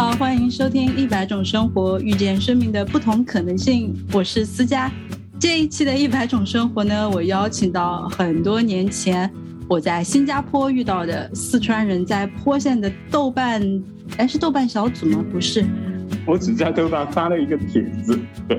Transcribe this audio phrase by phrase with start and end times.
[0.00, 3.94] 好，欢迎收听《一百种生活》，遇见生命的不同可能性。
[4.14, 4.90] 我是思佳。
[5.38, 9.30] 这一期的一百种生活呢，我邀请到很多年前
[9.68, 13.62] 我在新加坡遇到的四川人在坡县的豆瓣，
[14.16, 15.22] 哎，是豆瓣小组吗？
[15.30, 15.66] 不是，
[16.24, 18.58] 我只在豆瓣发了一个帖子，对。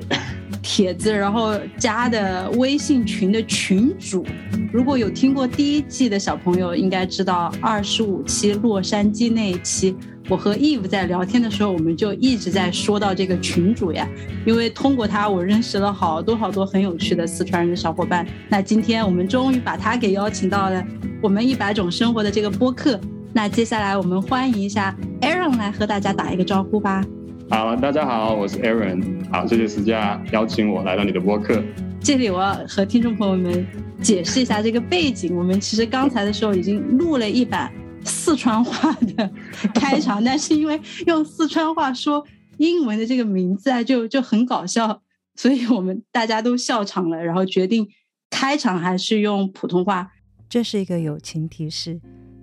[0.62, 4.24] 帖子，然后加的微信群的群主，
[4.72, 9.96] 如果有听过第一季的小朋友，应该知道二十五期洛杉矶那一期，
[10.30, 14.08] 我和 Eve 在聊天的时候，我们就一直在说到这个群主呀，
[14.46, 18.26] 因为通过他，我认识了好多好多很有趣的四川人的小伙伴。
[18.48, 20.84] 那今天我们终于把他给邀请到了
[21.22, 23.00] 我们一百种生活的这个播客。
[23.34, 27.04] 那接下来我们欢迎一下 Aaron 来和大家打一个招呼吧。
[27.50, 29.04] 好，大家好，我是 Aaron。
[29.30, 31.62] 好，谢谢思佳邀请我来到你的播客。
[32.00, 33.66] 这里我要和听众朋友们
[34.02, 35.36] 解释一下这个背景。
[35.36, 37.72] 我们其实刚才的时候已经录了一版
[38.06, 39.32] 四川话的
[39.74, 42.26] 开场，但是因为用四川话说
[42.58, 45.02] 英文的这个名字啊，就就很搞笑，
[45.36, 47.88] 所以我们大家都笑场了，然后决定
[48.30, 50.12] 开场还是用普通话。
[50.50, 52.00] 这是一个友情提示，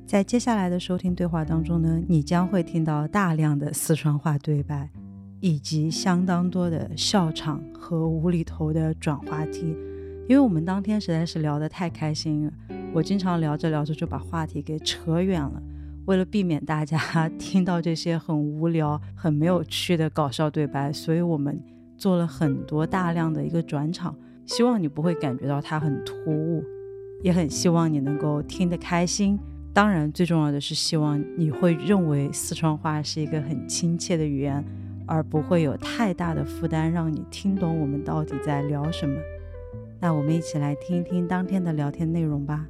[0.07, 4.91] 在接下来的收听对话当中呢，你将会听到大量的四川话对白。
[5.41, 9.73] 以及相当多的笑场和无厘头的转话题，
[10.29, 12.53] 因为我们当天实在是聊得太开心了，
[12.93, 15.63] 我经常聊着聊着就把话题给扯远了。
[16.05, 16.99] 为了避免大家
[17.41, 21.59] 听到这些很无聊、很没有趣的搞笑对白，所以我们
[21.97, 26.63] 做了很多大量的一个转场，希望你不会感觉到它很突兀，
[27.23, 29.39] 也很希望你能够听得开心。
[29.73, 34.63] 当然，最重要的是希望你会认为四川话是一个很亲切的语言。
[35.11, 39.19] 而不会有太大的负担，让你听懂我们到底在聊什么。
[40.01, 42.67] 那我们一起来听一听当天的聊天内容吧。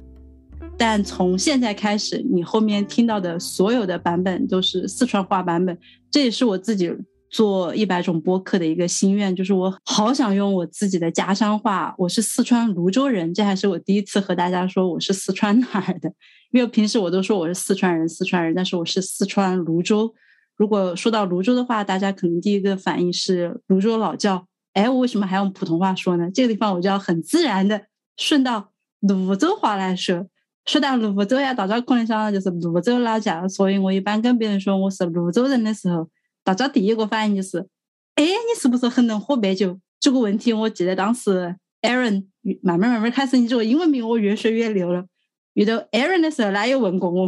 [0.77, 5.77] 但从现在开始，你后面听到的所有的版本都是四川话版本。
[6.09, 6.91] 这也是我自己
[7.29, 11.93] 做一百种播客的一个心愿，就是我好想用我自己的家乡话。
[11.97, 16.11] 我是四川泸州人，这还是我第一次和大家说我是四川哪儿的，
[16.51, 20.13] 因为平时我都说我是四川人，四川人，但是我是四川泸州。
[20.55, 24.47] 如果说到泸州的话，大家可能第一个反应是泸州老窖。
[24.73, 26.29] 哎，我为什么还用普通话说呢？
[26.33, 27.87] 这个地方我就要很自然的
[28.17, 28.71] 顺到
[29.01, 30.27] 泸州话来说。
[30.65, 36.07] 说到泸州呀，大家可能想到就是泸州老窖，所以我一般跟别人说我是泸州人的时候，
[36.43, 37.67] 大家第一个反应就是：
[38.15, 39.79] 哎，你是不是很能喝白酒？
[39.99, 42.27] 这个问题我记得当时 Aaron
[42.61, 45.05] 慢慢慢慢开始，你这个英文名我越说越溜了。
[45.53, 47.27] 遇到 Aaron 的时候，他也问过我：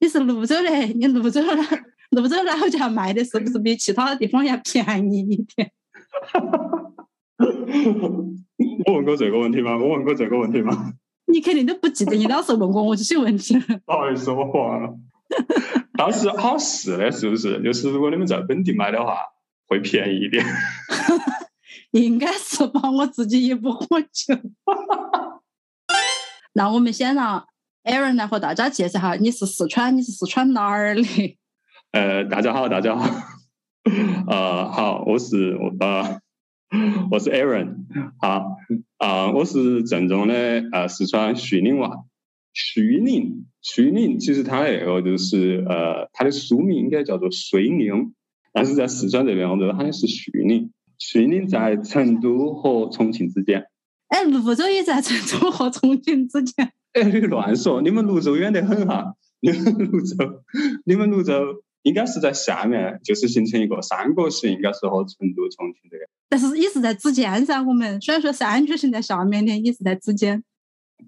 [0.00, 0.70] 你是泸州的？
[0.94, 1.62] 你泸州的？
[2.10, 5.70] 泸州老家卖的是不是比其他地方要便宜一点？
[8.86, 9.76] 我问过这个问题吗？
[9.78, 10.92] 我问过这个问题吗？
[11.26, 13.62] 你肯定都不记得你当时问过我这些问题了。
[13.84, 14.94] 不好意思，我忘了。
[15.94, 17.62] 当时好是的，是不是？
[17.62, 19.18] 就是如果你们在本地买的话，
[19.66, 20.44] 会便宜一点。
[21.92, 22.90] 应该是吧？
[22.90, 24.34] 我自己也不喝酒。
[26.54, 27.46] 那我们先让
[27.84, 31.02] Aaron 来和大家介绍下，你是四川，你是四川哪儿的？
[31.92, 33.06] 呃，大家好，大家好，
[34.28, 36.20] 呃，好，我是我 呃，
[37.10, 37.86] 我是 Aaron，
[38.20, 38.56] 好
[38.98, 42.04] 啊，我是正宗的呃四川徐宁娃，
[42.52, 48.12] 徐宁，徐宁，其实它那个就是呃，它的书名应该叫做遂宁，
[48.52, 53.66] 但是在四川这边，我觉得好像是徐宁，徐宁在成都和重庆之间。
[54.08, 56.72] 哎，泸州也在成都和重庆之间。
[56.92, 60.42] 哎，你乱说，你们泸州远得很哈，你们泸州，
[60.84, 61.62] 你们泸州。
[61.88, 66.04] 应该是在下面，就是形成一个三角形，应该是和成都、重庆这个。
[66.28, 70.44] 但是也是在之间噻，我们虽然说三角形在下面的，也是在之间。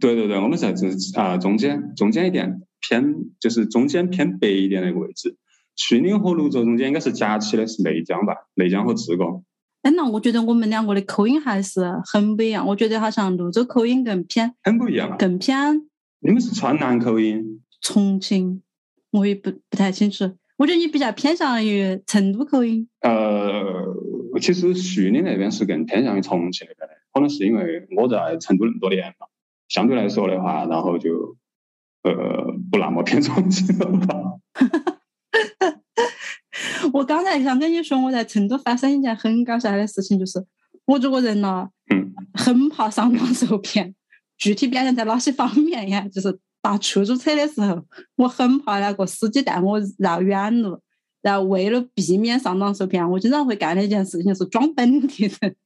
[0.00, 0.88] 对对对，我们在这
[1.20, 5.36] 啊中间，中间一点偏，就是中间偏北一点那个位置。
[5.76, 8.34] 盱甯和泸州中间应该是夹起的是内江吧？
[8.54, 9.44] 内江和自贡。
[9.82, 12.66] 哎，那我觉得我们两个的口音还是很不一样。
[12.66, 15.82] 我觉得好像泸州口音更偏，很不一样，更偏。
[16.20, 17.62] 你们是川南口音？
[17.80, 18.62] 重庆，
[19.10, 20.36] 我也不不太清楚。
[20.60, 22.86] 我觉得你比较偏向于成都口音。
[23.00, 23.82] 呃，
[24.42, 29.30] 其实徐宁那边是更偏向于重庆那边的，可能是因为我在成都那么多年了，
[29.68, 31.34] 相对来说的话，然后就
[32.02, 32.12] 呃
[32.70, 34.14] 不那么偏重庆了吧。
[36.92, 40.44] 我刚才想跟你说，我在成都发生一件很搞笑的事情，就是
[40.84, 43.94] 我这个人呢，嗯，很怕上当受骗。
[44.36, 46.06] 具体表现在哪些方面呀？
[46.12, 46.38] 就是。
[46.62, 47.84] 打出租车的时候，
[48.16, 50.80] 我很怕那个司机带我绕远路，
[51.22, 55.56] 然后为了避免上当受骗，我经常会干的一件事情是装本地人。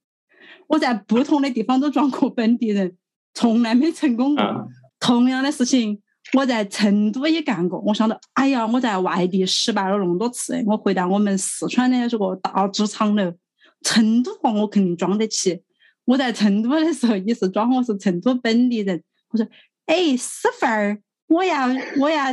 [0.67, 2.95] 我在不同的地方都装过本地人，
[3.33, 4.67] 从来没成功过。
[4.99, 6.01] 同样的事情，
[6.33, 7.79] 我在成都也干过。
[7.81, 13.35] 我想到，哎呀，我在外地失败了那么多次，我回到我们四川的这个大职场了，
[13.81, 15.61] 成都话我肯定装得起。
[16.05, 19.03] 我在成都的时候也是装我是成都本地人。
[19.29, 19.45] 我说，
[19.85, 21.67] 哎，师傅儿，我要
[21.99, 22.23] 我要，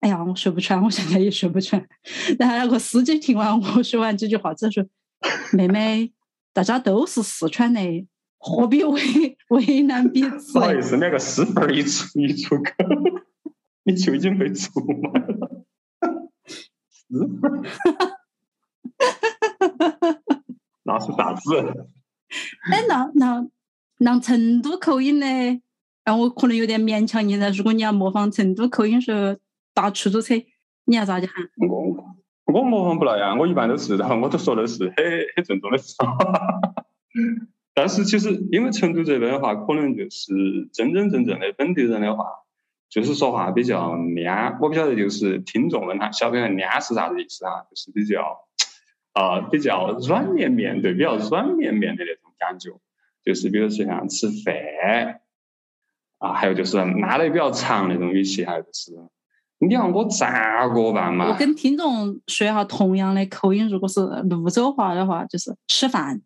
[0.00, 1.86] 哎呀，我说不出来，我现在也说不出来。
[2.38, 4.84] 然后那个司机听完我说完这句话，只说
[5.52, 6.12] ：“妹妹，
[6.52, 7.80] 大家都是四川的。”
[8.42, 10.54] 何必为为难彼此？
[10.54, 12.72] 不好意思，那个师傅儿一出一出口，
[13.84, 15.66] 你就已经被出卖了。
[16.88, 17.60] 师傅儿，
[20.84, 21.90] 那是啥子？
[22.72, 23.46] 哎，那那
[23.98, 25.26] 那成都口音呢？
[26.10, 27.52] 让我可能有点勉强你了。
[27.52, 29.36] 如果你要模仿成都口音说
[29.72, 30.34] 打出租车，
[30.86, 31.48] 你要咋子喊？
[31.68, 32.04] 我
[32.52, 34.96] 我模仿不来呀，我一般都是，然后我都说的是很
[35.36, 36.16] 很正宗的话。
[37.74, 40.32] 但是其实，因为成都这边的话，可能就是
[40.72, 42.24] 真真正正的本地人的话，
[42.88, 44.58] 就是说话比较蔫。
[44.60, 47.62] 我不晓得，就是听众问他，晓不晓得蔫是啥子意思啊？
[47.70, 48.48] 就是比较，
[49.12, 52.70] 啊，比较软绵绵，对，比较软绵绵的那种感觉。
[53.24, 55.20] 就是比如说像吃饭，
[56.20, 58.92] 啊，还有就是拉的比较长那种语气，还有就是，
[59.58, 61.28] 你让我咋个办嘛？
[61.28, 66.22] 我跟听众说一下同样的口音，如果是泸州话的话，就是吃饭。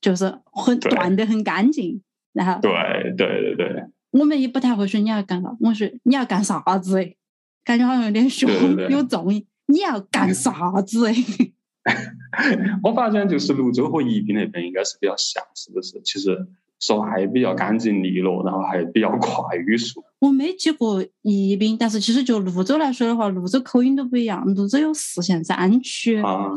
[0.00, 2.00] 就是很断得很干净，
[2.32, 2.70] 然后对
[3.16, 7.16] 对对对，我们也不太会说你要干啥，我说你要干啥子哎，
[7.64, 8.48] 感觉好像有点凶，
[8.88, 11.14] 有重音，你要干啥子哎？
[12.84, 16.00] 我发现就是泸州和宜宾那边应该是比较像，是不是？
[16.02, 16.46] 其实
[16.80, 20.04] 说话也比较干净利落，然后还比较快语速。
[20.20, 26.20] 我没去过宜宾，但是其实就泸州来说的话，泸州口音都不一样，泸州有四县三区。
[26.22, 26.48] 啊。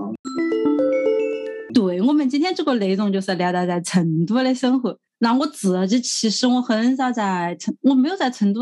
[1.74, 4.98] 对我们今天这个内容就是聊到在成都的生活。
[5.20, 8.62] 那我自己其实我很少在成，我没有在成都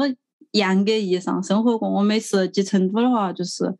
[0.51, 1.89] 严格意义上生活过。
[1.89, 3.73] 我每次去成都的话，就是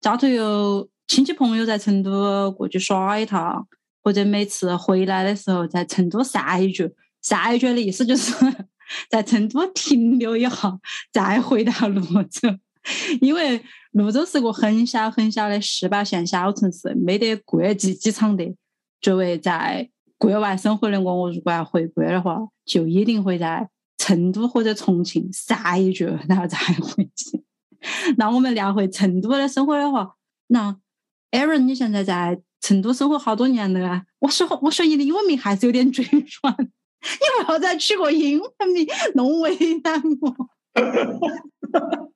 [0.00, 3.66] 家头有亲戚朋友在成都过去耍一趟，
[4.04, 6.88] 或者每次回来的时候在成都散一局。
[7.22, 8.32] 下一句的意思就是
[9.10, 10.78] 在成都停留一下，
[11.12, 12.48] 再回到泸州。
[13.20, 13.62] 因为
[13.92, 18.44] 泸州是个很小很小的十八线小城市，没得国际机场的。
[19.00, 23.68] 作为在国外生活的我，我如果要回国的话，就一定会在
[23.98, 27.44] 成都或者重庆散一局，然后再回去。
[28.16, 30.14] 那我们聊回成都的生活的话，
[30.48, 30.74] 那
[31.30, 34.02] Aaron，你现在在成都生活好多年了啊？
[34.18, 36.04] 我说，我说你的英文名还是有点 嘴
[36.42, 36.56] 软，
[37.02, 40.34] 你不要再取个英文名弄为难我。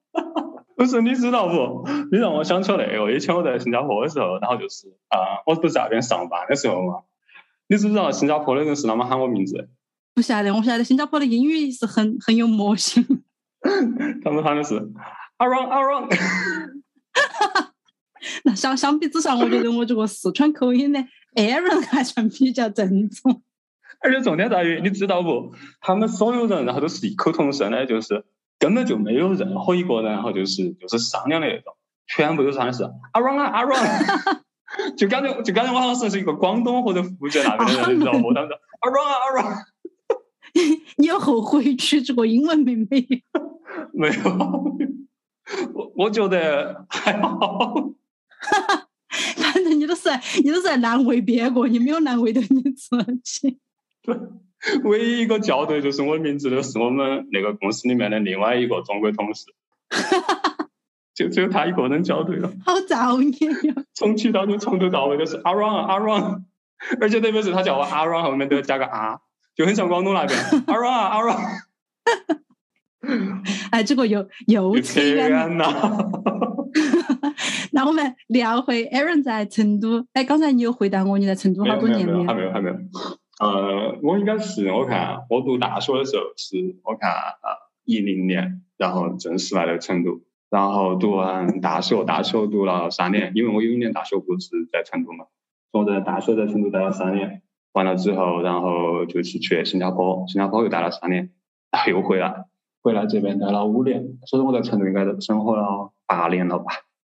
[0.75, 1.87] 不是你知道不？
[2.11, 7.02] 你让我想起那个以前我在新加坡的时候，然后就是啊，我不是在那边上班的时候嘛。
[7.69, 9.69] 你知不知道新加坡的人是啷么喊我名字？
[10.14, 13.05] 不晓得，我晓得新加坡的英语是很很有魔性。
[14.23, 14.75] 他们喊的是
[15.38, 16.08] Aaron Aaron。
[18.44, 20.99] 那相相比之下，我觉得我这个四川口音的
[21.37, 23.43] Aaron 还算比较正宗。
[24.02, 25.52] 而且重点在于，你知道不？
[25.81, 28.25] 他们所有人然后都是异口同声的，就是。
[28.58, 31.75] 根本就没有任何一个人，然后就是就是商量的那种，
[32.06, 33.76] 全部都是唱的是阿 run 啊阿 run，
[34.96, 38.32] 就感觉就感觉我好像是一个广东或者福建那边的人，你知道不？
[38.32, 39.64] 他们说阿 run 啊阿 run，
[40.96, 43.16] 你有后悔取这个英文名没有？
[43.93, 44.14] 没有，
[45.75, 47.75] 我我觉得还好。
[49.38, 50.09] 反正你都是
[50.44, 53.59] 你都是在难为别个，你没有难为到你自己。
[54.02, 54.16] 对。
[54.85, 59.47] 唯一一个校对就是我的名字的是我们那个公司里面的另外一个中国同事，
[61.16, 62.49] 就只有他一个人校对了。
[62.64, 63.75] 好造孽呀！
[63.92, 66.44] 从起到就从头到尾都是阿 run 阿 run，
[67.00, 69.18] 而且特别是他叫我阿 run 后面都要加个 啊，
[69.56, 71.37] 就很像广东那边阿 run 阿 run。
[73.73, 76.09] 哎，这个又又扯远了。
[77.73, 80.06] 那我们聊回 Aaron 在成都。
[80.12, 82.25] 哎，刚才你有回答我你在成都好多年没有？
[82.28, 82.76] 还没有，还没有。
[83.42, 87.34] 呃，我应该是我看我读大学的时候是我看啊
[87.84, 95.25] 一零年，然后正式来了成都，然后读完大学，大学读了三年，因为我有一年大学不是在成都嘛，
[95.72, 101.32] 我在大学在成都待了三年，完了之后，然后就是去新加坡，新加坡又待了三年，
[101.72, 102.44] 然后又回来，
[102.80, 106.66] 回来这边待了五年，所以我在成都应该生活了八年了吧？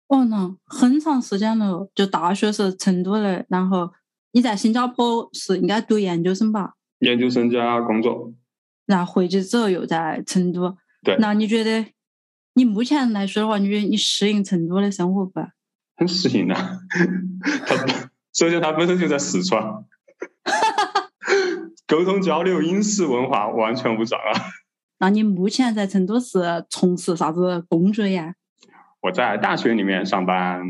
[0.10, 3.91] 哦，那很长时间了，就大学是成都的，然后。
[4.31, 6.74] 你在新加坡是应该读研究生吧？
[7.00, 8.34] 研究生加工作，
[8.86, 10.77] 然后回去之后又在成都。
[11.03, 11.86] 对，那你觉得
[12.53, 15.39] 你目前来说的话，你觉得你适应成都的生活不？
[15.96, 16.79] 很适应啊！
[17.65, 19.63] 他首先他本身就在四川，
[21.88, 24.41] 沟通交流、饮食文化完全无障啊。
[25.00, 28.36] 那你目前在成都是从事啥子工作呀？
[29.01, 30.62] 我在大学里面上班。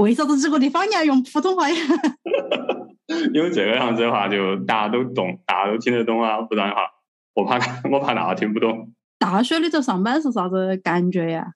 [0.00, 1.76] 为啥子这个地方你要用普通话呀？
[3.34, 6.40] 因为这个样子的话，就大家都懂，大家都听得懂啊。
[6.42, 6.82] 不然的话，
[7.34, 7.58] 我怕
[7.90, 8.92] 我怕大家听不懂。
[9.18, 11.52] 大学里头上班是啥子感觉呀？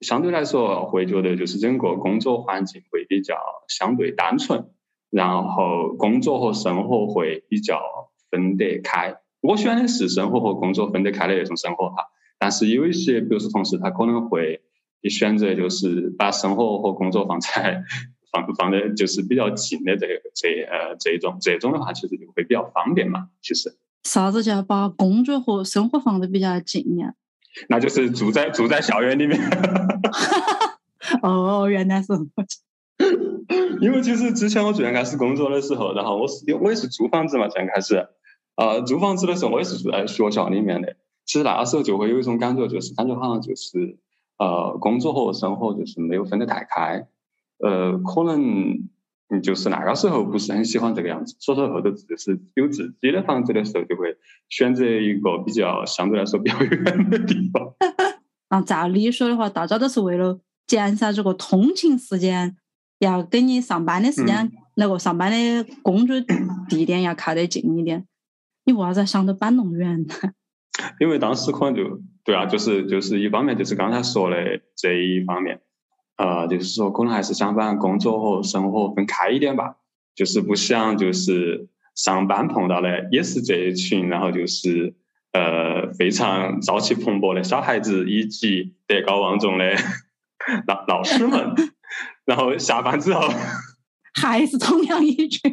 [0.00, 3.36] 相对来说，会觉得就是整个工作环境会比较
[3.68, 4.66] 相对单纯，
[5.10, 7.80] 然后工作和生活会比较
[8.30, 9.16] 分得开。
[9.40, 12.06] 我选的是生活和工作分得开的那种生活哈，
[12.38, 14.62] 但是有一些，比如说同事，他可能会
[15.08, 17.84] 选择就是把生活和工作放在。
[18.32, 23.28] 放放在就是比较近的这这呃这种这种的话，其实就会比较方便嘛。
[23.42, 27.12] 其实啥子叫把工作和生活放的比较近呀？
[27.68, 29.38] 那就是住在住在校园里面。
[31.20, 32.08] 哦，原来是。
[33.82, 38.08] 因为其实之前我最先开始工作的时候，然后我是我也是租房子嘛，最开始
[38.56, 40.96] 呃租房子的时候，我也是住在学校里面的。
[41.26, 43.98] 其实那个时候就会有一种感觉，就是感觉好像就是
[44.38, 47.06] 呃工作和生活就是没有分得太开。
[47.58, 48.88] 呃，可能
[49.42, 54.16] 就是那个时候不是很喜欢这个样子，所以说后头就是有自己的房子的时候，就会
[54.48, 57.74] 选择一个比较相对来说比较远的地方。
[58.50, 62.56] 那照理说的话，大家都是为了减少这个通勤时间，
[62.98, 66.16] 要跟你上班的时间那个上班的工作
[66.68, 68.04] 地点要靠得近一点。
[68.64, 70.14] 你为啥子想到搬那么远呢？
[71.00, 75.60] 因为当时可能就对啊，就是就是一方面就是刚才说的这一方面。
[76.16, 79.76] 呃，就是说，可能还是想把工作和生活分开一点吧，
[80.14, 84.94] 就是不想就是上班碰到的也是这一群，然后就是
[85.32, 89.74] 呃非常朝气蓬勃的小孩子以及德高望重的
[90.68, 91.54] 老老师们，
[92.24, 93.28] 然后下班之后
[94.14, 95.50] 还是同样一群，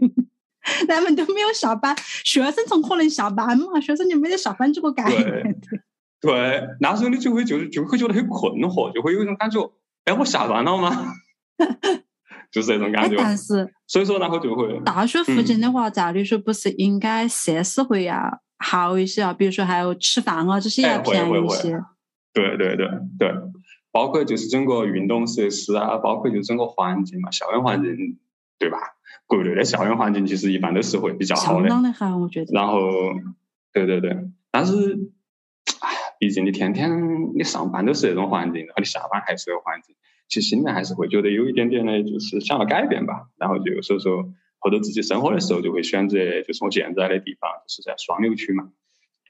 [0.88, 3.80] 他们都没有下班，学生怎么可能下班嘛？
[3.82, 5.62] 学生就没得下班这个概念。
[6.22, 9.72] 对，那时候你就会就就会觉得很困惑，就会有一种感觉。
[10.06, 11.14] 哎，我下班了吗？
[12.52, 13.16] 就是这种感觉。
[13.18, 14.80] 但是，所以说，然后就会。
[14.84, 19.34] 大学附近的话，照理说不是应该设施会要好一些啊？
[19.34, 21.80] 比如说还有吃饭啊这些要便宜一些。
[22.34, 23.32] 对对对对，
[23.92, 28.18] 包括就是整个运动设施啊，包括就整个环境嘛，校园环境，
[28.58, 28.78] 对吧？
[29.26, 31.70] 国内的校园环境其实一般都是会比较好的。
[31.70, 32.52] 相当的好，我觉得。
[32.52, 32.82] 然后，
[33.72, 34.18] 对对对，
[34.52, 35.12] 但是。
[36.20, 36.92] 毕竟你天天
[37.34, 39.96] 你上班都是这种环境，然后你下班还是这个环境，
[40.28, 43.30] 其实心里还是会觉得有一点点的，就是想要改变吧。
[43.38, 48.70] 然后就所以说，后头自己生活的时候就会选择，就是我现在的地方就是在双流区嘛。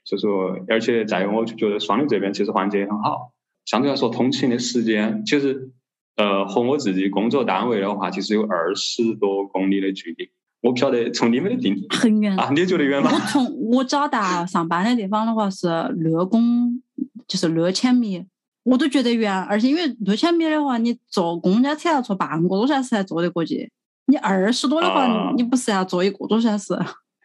[0.04, 3.32] 所以说，而且再有，我就觉得双流这边其实环境也很好，
[3.64, 5.70] 相对来说通勤的时间，其实
[6.16, 10.30] 呃和我自己工作单位的话，其实有二十多公里的距离。
[10.60, 13.10] 我不晓得从你们的定很远啊，你觉得远吗？
[13.12, 16.82] 我从我找到上班的地方的话是六公，
[17.26, 18.26] 就是六千米，
[18.64, 19.32] 我都觉得远。
[19.44, 23.72] 而且因为六千米的话，你坐公交车要坐半个多小时才坐得过去。
[24.06, 26.76] 你二十多的话，你不是要坐一个多小时？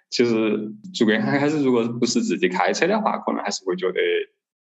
[0.09, 3.99] 其实，最刚开始如果不是自己开车的话，可能还是会觉得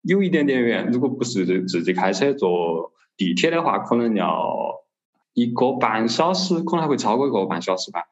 [0.03, 0.89] 有一点点远。
[0.91, 4.57] 如果不是自己开车坐地铁的话，可能要
[5.35, 8.05] 一个半小时，可能还会超过一个半小时吧。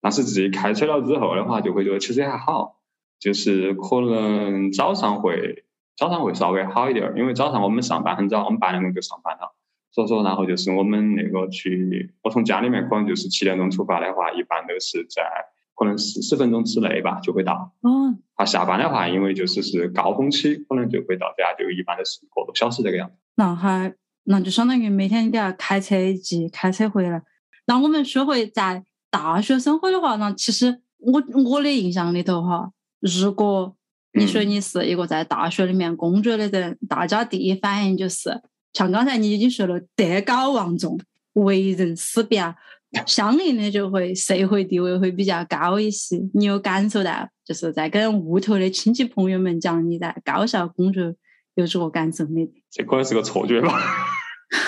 [0.00, 2.76] 但是自己开车了之后的话，就会觉得其实还好，
[3.18, 5.64] 就是可能早上会
[5.96, 9.56] 早上会稍微好一点，因为早上我们上班很早，我们八点钟就上班了，
[9.90, 15.24] 所以说然后就是我们那个去，我从家里面可能就是七点钟出发的话，一般都是在
[15.74, 17.72] 可能四十分钟之内吧就会到。
[17.82, 18.16] 哦。
[18.36, 23.16] 他下班的话，因为就是是高峰期，可能就会到家，就一般都是一个多小时这个样子。
[23.34, 27.20] 那还那就相当于每天你都要开车去开车回来。
[27.66, 28.84] 那我们说回在。
[29.10, 33.74] 大学生活的话呢，其实我我的印象里头哈，如果
[34.14, 40.98] 你说你是一个在大学里面工作的人，大家第一反应就是像刚才你已经说了，德高望重，
[41.34, 42.54] 为人师表，
[43.06, 46.20] 相应的就会社会地位会比较高一些。
[46.34, 51.14] 你有感受到，就是在跟屋头的亲戚朋友们讲你在高校工作
[51.54, 52.50] 有这个感受没？
[52.70, 53.78] 这可能是个错觉吧。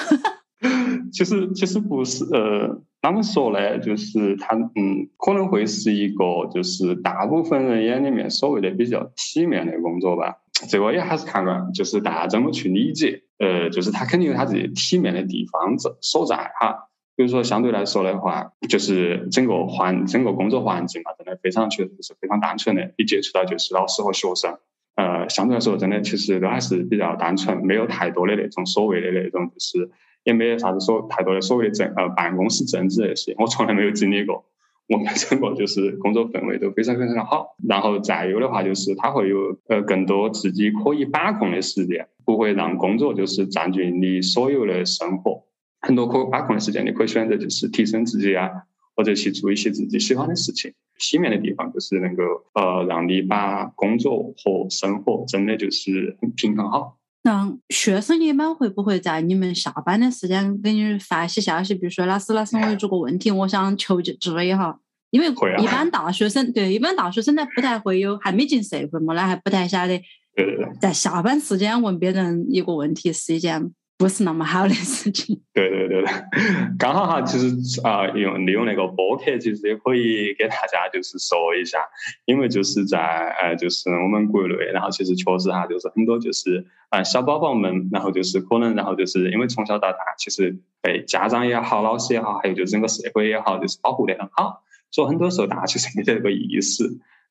[1.13, 2.83] 其实其实不是呃。
[3.03, 10.37] 啷们说呢，就是他嗯，可能会是一个就是大部分人眼里面所谓的比较体面的工作吧。
[10.69, 13.23] 这个也还是看个，就是大家怎么去理解。
[13.39, 16.89] 呃，就是他肯定有他自己体面的地方在所在哈。
[17.17, 22.93] 比如说相对来说的话，就是整个环整个工作环境嘛，真的非常确实是非常单纯的。
[22.99, 24.59] 你接触到就是老师和学生，
[24.97, 29.91] 呃，相对来说真的其实都还是比较单纯，没有太多的那种所谓的那种就是。
[30.25, 34.45] 也没有啥子所太多的所谓的政呃办公室政治那些，我从来没有经历过。
[34.89, 37.55] 我们整个就是工作氛围都非常非常的好。
[37.69, 45.45] 然后再有的话就是他会有呃更多自己可以把控的时间，不会让工作就是占据你所有的生活。
[45.81, 48.51] 很多可把控的时间，你可以选择就是提升自己啊，
[48.97, 50.73] 或者去做一些自己喜欢的事情。
[50.99, 52.23] 体面的地方就是能够
[52.55, 56.97] 呃让你把工作和生活真的就是平衡好。
[57.23, 61.75] 那学生一般会不会在你们下班的时间给你发一些消息？
[61.75, 64.79] 比如说老师，老师，我有这个问题，我想求助一下。
[65.11, 65.27] 因为
[65.59, 70.01] 一般大学生对一般大学生呢不太会有，还没进社会嘛，那还不太晓得。
[70.35, 73.73] 对对对，在下班时间问别人一个问题是一件。
[74.01, 75.43] 不是那么 好的事情。
[75.53, 76.11] 对对对对，
[76.81, 81.79] 刚好哈，其实啊，用利用那个播客，其实也可以给大家就是说一下，
[82.25, 96.85] 因为就是在呃，就是我们国内，然后其实确实哈，就是很多就是啊小宝宝们，然后就是可能，然后就是因为从小到大，其实被家长也好，老师也好，还有就是整个社会也好，就是保护的很好，所以很多时候大家其实没得这个意识，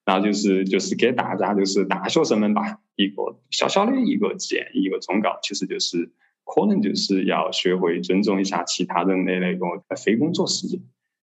[0.05, 6.11] 然后就是就是给大家就是大学生们吧，一个小小的一个建议，一个忠告，其实就是。
[6.53, 9.65] 可能就是要学会尊重一下其他人的那个
[9.95, 10.79] 非工作时间。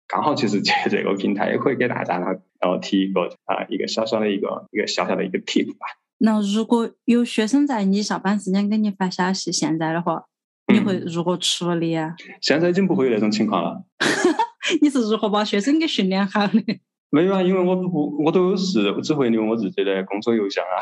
[0.08, 2.26] 刚好，其实借这个平台也可以给大家呢，
[2.60, 5.86] 然后，提一个啊，一个小小的一个一个小小的一个 tip 吧。
[6.18, 10.26] 那如果有学生在你下班时间给你发消息，现在的话，
[10.72, 12.16] 你会如何处理啊？
[12.42, 13.84] 现在已经不会有那种情况了。
[14.82, 16.62] 你是如何把学生给训练好的？
[17.10, 20.76] 没有啊，因为我不，我都是只会留我自己的工作邮箱啊。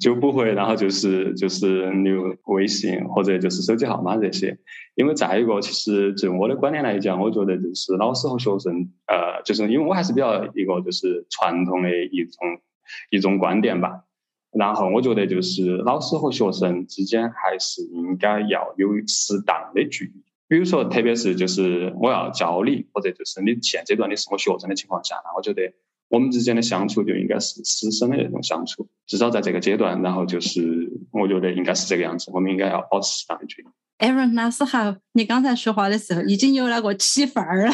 [0.00, 4.58] 就不会，然后就是就是留微信或者就是手机号码这些，
[4.94, 12.60] 因为再一个，其实就我的观点来讲，我觉得就是老师和学生，呃，就是因为我还是比较一个就是传统的一种
[13.10, 14.04] 一种观点吧。
[14.52, 25.72] 然后我觉得就是老师和学生之间还是应该要有适当的距离，比如说特别是就是我要教你，或者就是你现阶段你是我学生的情况下，那我觉得。
[26.10, 33.68] 我们之间的相处就应该是师生的那种相处，至少在这个阶段，然后就是我觉得应该是这个样子，我们应该要保持适当的距离。
[34.00, 37.72] Aaron 老师好，你刚才说话的时候已经有那个起范儿了，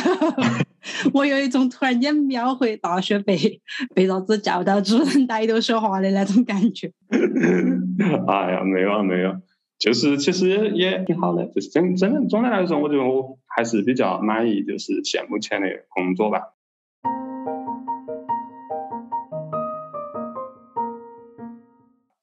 [1.14, 3.60] 我有一种突然间秒回大学被
[3.94, 6.92] 被啥子教导主任带头说话的那种感觉。
[8.28, 9.36] 哎呀，没有啊，没有，
[9.78, 16.40] 就是其实也挺好的，就是真真的总的来说，我觉得我还是比较满意，就是现目前的工作吧。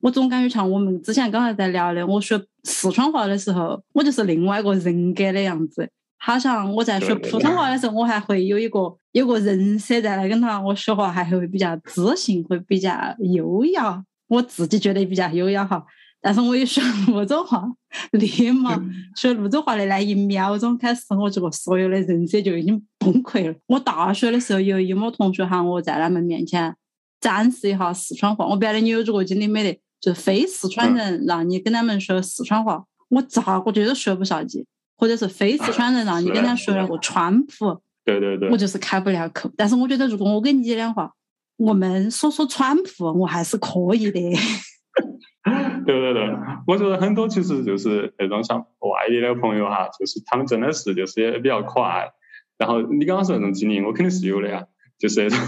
[0.04, 5.90] 我总感觉像我们之前刚才在聊的，我学四川话的时候，我就是另外一个人格的样子。
[6.18, 8.80] 好像我在学普通话的时候，我还会有一个
[9.14, 14.04] 有个人设在那跟他，我说话还会比较自信，会比较优雅。
[14.28, 15.82] 我自己觉得比较优雅哈。
[16.20, 17.66] 但是我一学泸州话，
[18.12, 18.78] 立马
[19.16, 23.56] 学泸州话的那一秒钟开始，我这个所有的人设就已经崩溃了。
[23.68, 26.76] 我大学的时候，有一某同学喊我在他们面前
[27.22, 29.80] 展示一下四川话，我不晓得你有这个经历没得？
[30.04, 34.66] 就非四川人让你跟他们说四川话，我咋个觉得说不下去，
[34.98, 39.50] 或者是非四川人让你跟他说 那个川普，对对对，我就是开不了口。
[39.56, 41.10] 但是我觉得，如果我跟你的话，
[41.56, 44.20] 我们说说川普，我还是可以的。
[45.86, 46.36] 对对对，
[46.68, 52.12] 我觉得很多其实就是那种像外地的朋友哈，就是他们真的是就是也比较可爱。
[52.58, 54.66] 然后你刚刚说那种经历，我肯定是有的呀。
[55.00, 55.40] 就是那 种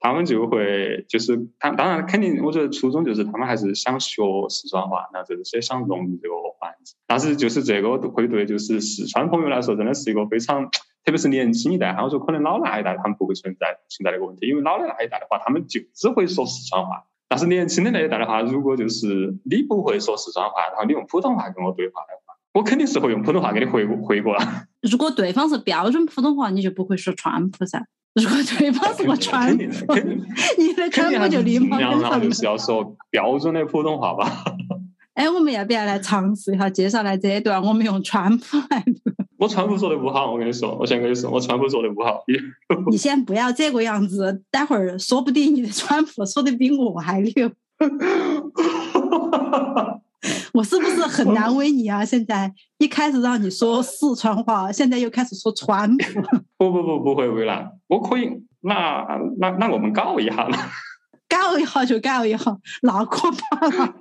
[0.00, 6.96] 他们就会，就是他当然肯定，我觉得初衷就是他们还是想学四川话，那就是想融入这个环境。
[7.06, 10.64] 但是就是这个会对就是四川朋友来说，真的是一个非常，
[11.04, 17.04] 特别是年轻一代，我说可能老那一代，他们不会存在存在这个问题，因为老的那一代的话，他们就只会说四川话。
[17.28, 24.68] 但是年轻的那一代的话，如果就是你不会说四川话，然后你用普通话跟我对话的话，我肯定是会用普通话给你回回过来。
[24.82, 27.86] 如果对方是标准普通话，你就不会说川普噻。
[28.20, 29.94] 如果对方是个川普，
[30.58, 32.20] 你的川普就立马跟上。
[32.20, 34.30] 就是要说 标准的普通话吧。
[35.14, 36.68] 哎，我们要不要来尝试一下？
[36.68, 38.84] 接下来这一段我们用川普来。
[39.38, 42.22] 我川普说的不好，我跟你说，我先跟你说，我川普说的不好。
[42.90, 47.50] 你先不要这个样子，待会儿说不定你的川普说的比我还溜。
[50.54, 52.04] 我是不是很难为你啊？
[52.04, 56.04] 现在一开始让你说四川话，现在又开始说川普。
[56.70, 58.30] 不不不，不会为难，我可以。
[58.60, 59.04] 那
[59.38, 60.56] 那那我们告一下了。
[61.28, 63.94] 告一下就告一下，那可怕了。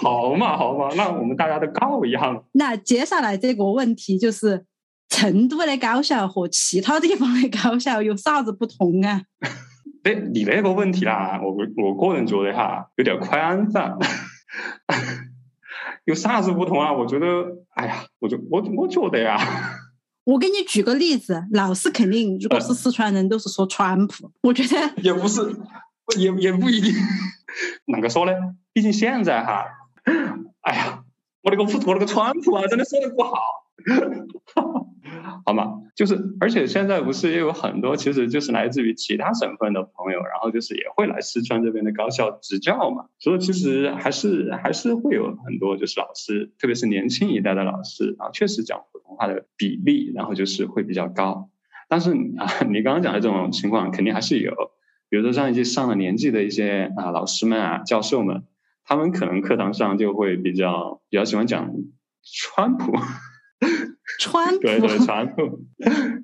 [0.00, 2.42] 好嘛好嘛，那我们大家都告一下。
[2.52, 4.64] 那接下来这个问题就是，
[5.10, 9.22] 成都的高校和其他地方的高校有啥子不同啊？
[10.04, 13.98] 哎，你那个问题啦，我我个人觉得哈，有点宽泛。
[16.06, 16.92] 有啥子不同啊？
[16.94, 17.26] 我觉得，
[17.74, 19.36] 哎呀，我就我我觉得呀，
[20.28, 24.30] 我给你举个例子，老师肯定如果是四川人，都是说川普。
[24.42, 25.40] 我觉得 也不是，
[26.18, 26.92] 也也不一定。
[27.88, 28.32] 啷个说呢？
[28.74, 29.64] 毕竟现在哈，
[30.60, 31.02] 哎呀，
[31.42, 33.32] 我那个我那个川普啊，真的说的不好。
[35.46, 35.80] 好吗？
[35.96, 43.06] 就是，而且现在不是也有很多，其实就是来自于其他省份的朋友，然后就是也会来四川这边的高校执教嘛。
[43.18, 51.48] 所以其实还是还是会有很多就是老师，特别是年轻一代的老师啊，确实讲普通话的比例，然后就是会比较高。
[51.88, 54.52] 但是啊， 你刚刚讲的这种情况肯定还是有，
[55.08, 58.44] 比如说上一些上了年纪的一些啊老师们啊教授们，
[58.84, 61.72] 他们可能课堂上就会比较比较喜欢讲
[62.22, 62.92] 川普。
[64.20, 65.60] 川普对对，川普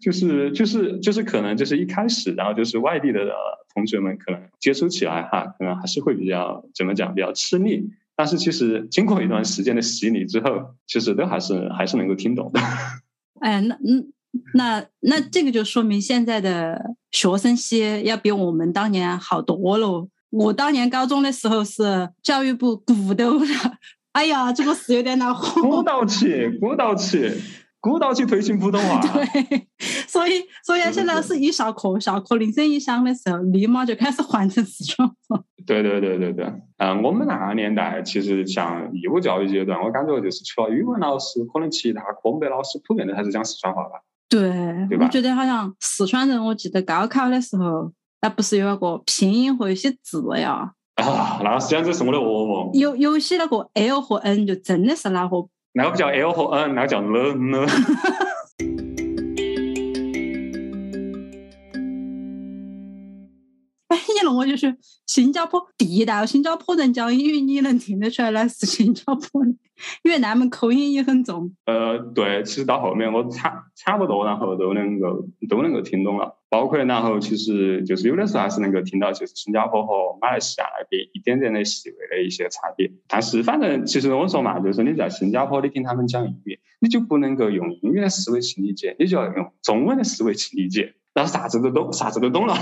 [0.01, 3.21] 就是就是就是可能就是一开始，然后就是外地的
[3.75, 7.91] 同学们可能接触起来哈，可能还是会比较怎么讲比较吃力。
[8.17, 12.61] 但是其实经过一段时间的洗礼之后，其实都还是还是能够听懂的。
[13.41, 14.13] 哎，那嗯
[14.55, 20.09] 那那这个就说明现在的学生些要比我们当年好多了。
[20.31, 23.47] 我当年高中的时候是教育部鼓捣的，
[24.13, 25.63] 哎呀，这个是有点恼火。
[25.63, 27.31] 鼓捣起，鼓捣起。
[27.85, 29.69] 鼓捣去推行普通话， 对，
[30.09, 35.43] 所以所以现在是一下课，下课铃声一响的时候，立马就开始换成四川话。
[35.67, 44.01] 对对对对对，嗯，我们那个年代其实像义务教育阶段，我感觉就是除了语文老师，可能其他科目的老师普遍都还是讲四川话吧。
[44.31, 44.51] 对，
[44.99, 47.93] 我觉得好像四川人，我记得高考的时候，
[48.23, 50.73] 那不是有那个拼音和一些字呀？
[50.95, 52.71] 啊，那是简直是我的噩梦。
[52.73, 55.37] 有有些那个 L 和 N 就真的是那个。
[55.77, 57.67] 那个不叫 L 和 N，那个叫你那
[64.37, 69.51] 我就是新加坡地道新加坡人讲英语，你能听得出来那是新加坡的，
[70.03, 71.53] 因为他们口音也很重。
[71.67, 76.37] 呃，对，其实到后面我差差不多，然后都能够都能够听懂了。
[76.55, 82.89] 包括然后其实就是有的时候还是能够听到，就是新加坡和马来西亚那边一点点的细微的一些差别。
[83.09, 92.57] 但是反正其实我说嘛，就是你在新加坡你听他们讲英语，你就不能够用英语的思维去理解，你就要用中文的思维去理解，然后啥子都懂，啥子都懂了。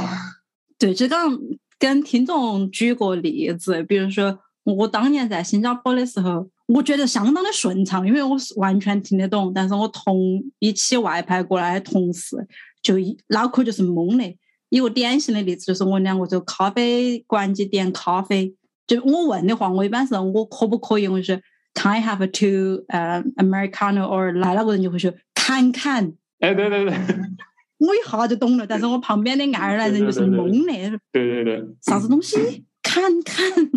[0.78, 1.38] 对，就刚
[1.78, 9.52] 跟听众举个例子，比如说我当年在新加坡的时候，我觉得相当的顺畅，因为我是完全听得懂。
[9.54, 12.48] 但是我同一起外派过来的同事。
[12.82, 12.94] 就
[13.28, 14.36] 脑壳就是懵的，
[14.70, 18.54] 一个典型的例子就是我两个走咖啡馆去点咖啡，
[18.86, 21.40] 就我问的话，我一般是我可不可以，我就说
[21.74, 26.94] Can I have a two 呃 Americano or 来那个人就会说 Can Can，哎对对对，
[27.78, 32.64] 我一下就懂了，但是我旁边的爱尔兰人就是懵的，对对对，啥子东西？
[32.82, 33.70] 看看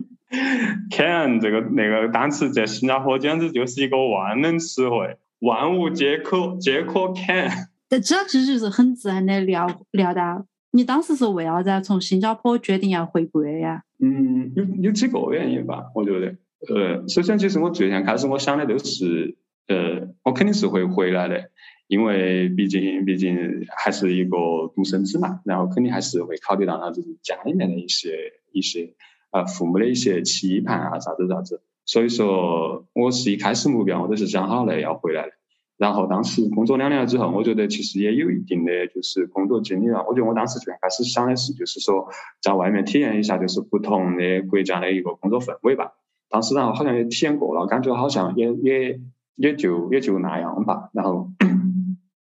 [0.90, 7.70] ，can 这个那个单词在新加坡简直就是一个万能词汇，万物皆可皆可 can。
[8.00, 13.84] 这其实就是很自然的聊聊到，你当时是为啥子从新加坡决定要回国呀？
[14.00, 16.36] 嗯，有有几个原因吧，我觉得。
[16.68, 21.52] 呃，首先，其实我最先开始我想的都是，呃，我肯定是会回来的，
[21.88, 24.38] 因为毕竟毕竟还是一个
[24.76, 28.96] 独生子嘛，然后肯定还是会考虑到他就是家里面的一些一些
[29.32, 31.62] 呃父母的一些期盼啊，啥子啥子。
[31.86, 35.34] 所以说，我是一开始目标我都是想好了要回来的。
[35.78, 40.06] 然后当时工作两年了之后，我觉得其实也有一定的就是工作经历了。
[40.08, 42.08] 我觉得我当时最开始想的是，就是说
[42.42, 45.92] 在外面体验一下就是不同的国家的一个工作氛围吧。
[46.30, 49.00] 当时然后好像也体验过了，感觉好像也也
[49.36, 50.90] 也就也就那样吧。
[50.94, 51.30] 然后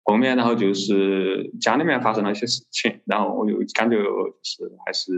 [0.03, 5.13] 后面然后就是家里面发生了一些事情，然后我就感觉就是还是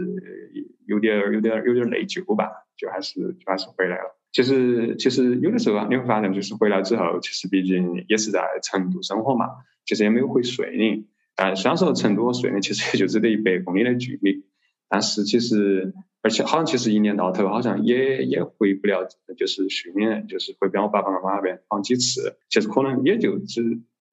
[0.86, 4.16] 有点有点有点内疚吧，就还是就还是回来了。
[4.32, 9.46] 其实，其实有的时候啊，你会发现，就是回来之后，其实毕竟也是在成都生活嘛，
[9.86, 11.06] 其实也没有回遂宁。
[11.34, 14.44] 但虽然说成都和遂宁其实也就只得一百公里的距离，
[14.90, 19.08] 但是其实，而且好像其实一年到头好像也也回不了，
[19.38, 22.36] 就是遂宁，就是回不了我爸爸妈妈那边好几次。
[22.50, 23.62] 其实可能也就只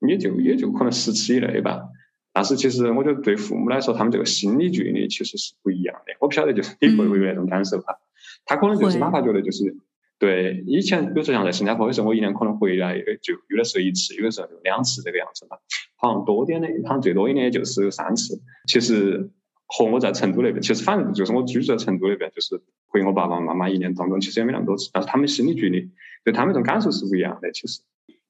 [0.08, 1.90] 也就也就可能十次以内吧。
[2.32, 6.14] 但是其实我觉得对父母来说，他们这个心理距离其实是不一样的。
[6.22, 7.98] 我不晓得就是你会不会有那种感受哈？
[8.46, 9.76] 他可能就是哪怕觉得就是。
[10.24, 15.58] 对，以前比如说像在新加坡的时候，我一年可能回来就有的时候一次，有的时候就两次这个样子吧。
[15.98, 18.42] 好像多点的，好像最多一年也就是三次。
[18.70, 19.30] 其实
[19.66, 24.90] 和我在成都那边，其实反正就是我居住在成都那边，就是回我爸爸妈妈一年当中其实也没那么多次。
[24.94, 25.92] 但是他们心理距离，
[26.24, 27.52] 对他们这种感受是不一样的。
[27.52, 27.82] 其实，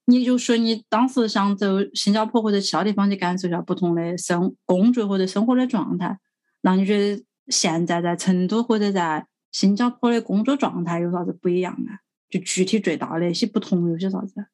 [0.05, 6.17] 你就说你当时想走新加坡或者其他地方去感受一下不同的生工作或者生活的状态，
[6.63, 9.27] 那你觉得现在在成都或者在？
[9.53, 11.91] 新加坡的工作状态有啥子不一样呢？
[12.27, 14.47] 就具体最大的一些不同有些啥子？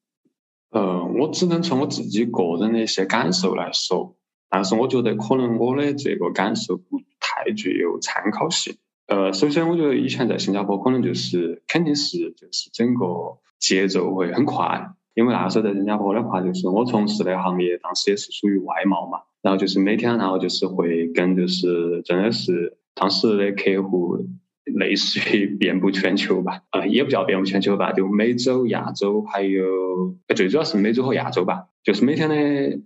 [0.72, 4.18] 呃，我只能从我自己个人的一些感受来说，
[4.50, 8.76] 但是我觉得可能我的这个感受不太具有参考性。
[9.08, 24.28] 呃，首先我觉得以前在新加坡可能就是肯定是就是整个节奏会很快，因为那时候在新加坡的话，就是我从事的行业当时也是属于外贸嘛，然后就是每天然后就是会跟就是真的是当时的客户。
[24.66, 29.66] 类似于遍布全球吧，呃，也不叫遍布全球吧，就美洲、亚洲，还有
[30.36, 31.66] 最主要是美洲和亚洲吧。
[31.84, 32.36] 就是每天的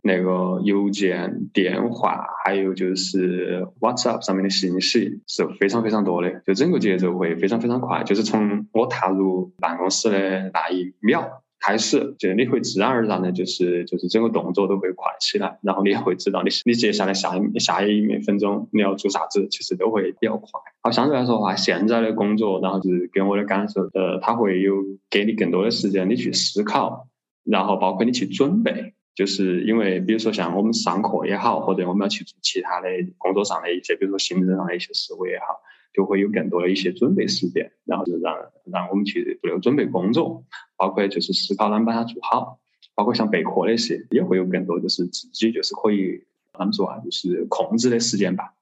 [0.02, 8.04] 那个邮件、电话，还有就是 WhatsApp 上面的信息是非常非常多的，就整个节奏会非常非常快。
[8.04, 11.44] 就是从我踏入办公室的那一秒。
[11.66, 20.50] 开始，就你会自然而然的，就是就是整个动作都会快起来，然后你也会知道你你接下来下一下一分钟你要做啥子，其实都会比较快。
[20.84, 24.76] 好，相对来说的话，现在的工作，然后就是给我的感受，呃，他会有
[25.10, 27.08] 给你更多的时间你去思考，
[27.46, 35.62] 然后包括你去准备，就是因为比如说像我们上课也好，或者我们要去做其他的工作上的一些，比如说行政上的一些事务也好。
[35.96, 40.44] 就会有更多的一些准备时间，然后就让让我们去做那个准备工作，
[40.76, 42.58] 包括就是思考啷么把它做好，
[42.96, 48.56] 包括像备课那些，也会有更多就是自己就是可以啷么说啊，就是控制的时间吧。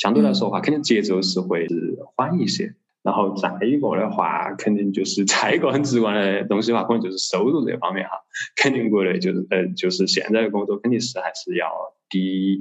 [0.00, 2.74] 相对来说的话，肯定节奏是会是缓一些。
[3.02, 8.12] 然后再一个的话，肯定就是再一个很直观的东西的话，可能就是收入这方面哈，
[8.56, 11.70] 肯定国内就是呃，就是现在的工作肯定是还是要
[12.08, 12.58] 低。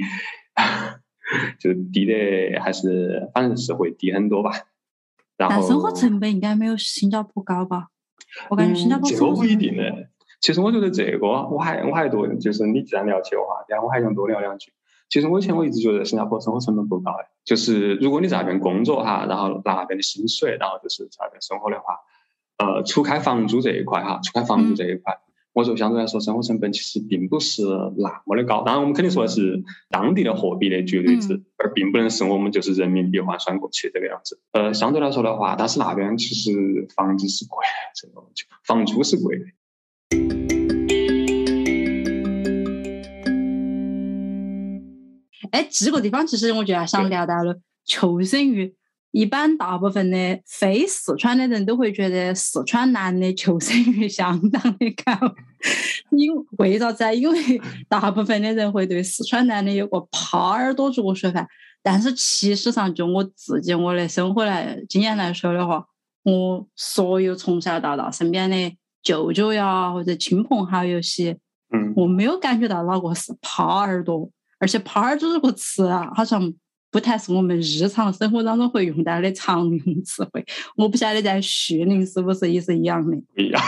[1.60, 4.52] 就低的还是反正是会低很多吧，
[5.38, 7.90] 然后生活成本应该没有新加坡高吧？
[8.50, 10.10] 我感觉新加坡这个不一定的。
[10.42, 14.72] 其实我觉得这个我还我还多，就是你既然了解的话，然后我还想多聊两句。
[15.10, 21.98] 其实我以前我一直觉得新加坡生活成本不高的，就是如果你在那边工作哈，然后拿那边的薪水，然后就是在那边生活的话，
[22.58, 25.20] 呃，除开房租这一块哈，除开房租这一块。
[25.52, 27.64] 我说相对来说，生活成本其实并不是
[27.98, 28.62] 那么的高。
[28.64, 34.40] 当然，我们肯定说的是当地的货币的绝对值，而并不能是我们就是人民币换算过去这个样子。
[34.52, 38.24] 呃，相对来说的话，但是那边其实房子是贵，这个
[38.64, 39.46] 房租是贵的。
[45.52, 48.76] 哎，这个地方其实我就要想聊到了求生欲。
[49.12, 55.34] 一般大部分的非四川的人都会觉得四川男的求生欲相当的高，
[56.12, 57.12] 因为啥子啊？
[57.12, 61.48] 因为大部分的人会对四川男的有个耙耳朵这个说法，
[61.82, 65.84] 但是其实上就我自己我的生活来经验来说的话，
[66.22, 71.36] 我所有从小到大身边的舅舅呀或者亲朋好友些，
[71.74, 74.30] 嗯，我没有感觉到哪个是耙耳朵，
[74.60, 76.54] 而且耙耳朵这个词啊，好像。
[76.92, 80.44] 不太是我们日常生活当中会用到的常用词汇，
[80.76, 83.16] 我不晓得在徐宁是不是也是一样的。
[83.38, 83.62] 一样，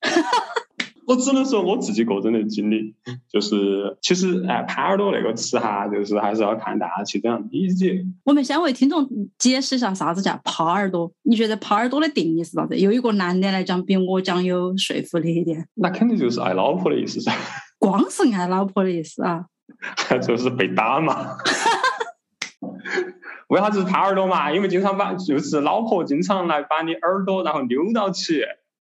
[1.06, 2.94] 我只能说我自己个人的经历，
[3.30, 8.02] 就是其实哎，耙耳朵那个词哈，就是还是要看大家去怎样理解。
[8.24, 11.12] 我们先为听众解释一下啥子叫耙耳朵。
[11.24, 12.74] 你觉得耙耳朵的定义是啥子？
[12.78, 15.68] 由一个男的来讲，比我讲有说服力一点。
[15.74, 17.30] 那肯定就是爱老婆的意思噻。
[17.78, 19.44] 光是爱老婆的意思啊？
[20.22, 21.36] 就是被打嘛。
[23.48, 24.52] 为啥子耙耳朵嘛？
[24.52, 28.42] 因为经常把就是老婆经常来把你耳朵然后扭到起，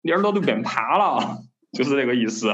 [0.02, 1.38] 你耳朵都变趴了，
[1.72, 2.52] 就是这个意思。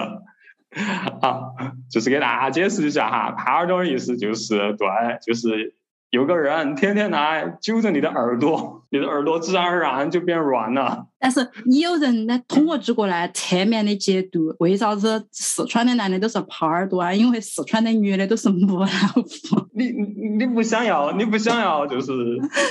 [1.22, 1.54] 好，
[1.90, 4.86] 就是给大家解释一下哈，耙耳朵的意思就是对，
[5.24, 5.74] 就是。
[6.14, 11.06] 有个人天天来揪着你的耳朵， 你的耳朵自然而然就变软了。
[11.18, 17.12] 但是你有人呢，通过这个来侧面的解读，为啥子四川的男的都是耙耳朵啊？
[17.12, 19.22] 因为四川的女的都是母老虎。
[19.74, 22.12] 你你你不想要，你不想要，就是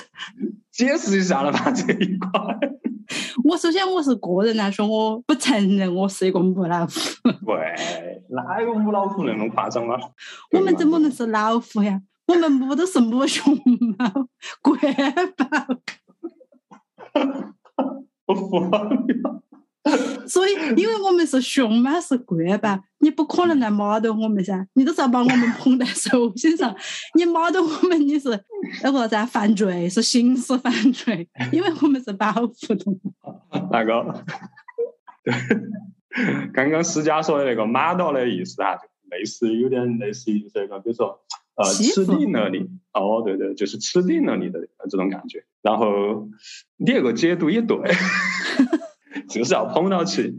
[0.72, 2.32] 解释一下了吧这一块。
[3.44, 6.94] 我首先我是个人来说，我不承认我是一个母老虎。
[7.46, 7.60] 喂，
[8.30, 10.00] 哪有母老虎那么夸张啊？
[10.54, 12.00] 我们怎么能是老虎呀？
[12.26, 13.54] 我们母都是母熊
[13.98, 14.28] 猫，
[14.62, 14.76] 国
[15.36, 15.78] 宝。
[18.26, 18.90] 我服了
[20.26, 24.66] 所以，因为我们是熊猫，是国宝，你不可能来骂到我们噻。
[24.74, 26.74] 你都是要把我们捧在手心上，
[27.16, 28.30] 你骂到我们，你是
[28.82, 33.14] 那个啥犯罪，是刑事犯罪，因为我们是保护动物。
[33.70, 34.24] 那个，
[36.54, 38.78] 刚刚思佳说的那个马到的意思啊，
[39.12, 41.20] 类似有点类似于这个，比如说。
[41.56, 42.60] 呃，吃定了你
[42.94, 45.44] 哦，对对，就是吃定了你的这种感觉。
[45.62, 46.28] 然后
[46.86, 47.78] 第二个解读也对，
[49.30, 50.34] 就是要捧到起。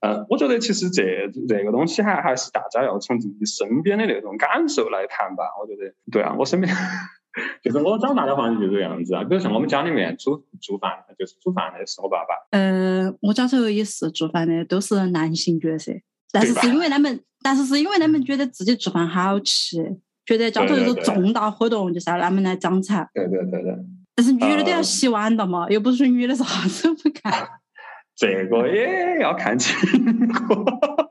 [0.00, 5.44] 嗯，我觉得其实这这个东西还还是大家要从自己身边的那种感受来谈吧。
[5.60, 6.72] 我觉得，对啊，我身边
[7.62, 9.24] 就是我长大的环境就这样子啊。
[9.24, 12.34] 比如像我们家里面煮煮饭，就是煮饭的是我爸爸。
[12.50, 15.92] 呃，我家头也是煮饭的，都是男性角色。
[16.30, 23.08] 但是是因为他们，但是是因为他们觉得自己做饭好吃，觉得家头有个重大活动就是要他们来掌菜。
[23.14, 23.74] 对对对对。
[24.14, 27.32] 但是女的都要洗碗的嘛，又不是说女的啥子不干。
[28.16, 29.72] 这个也要看情
[30.28, 30.64] 况。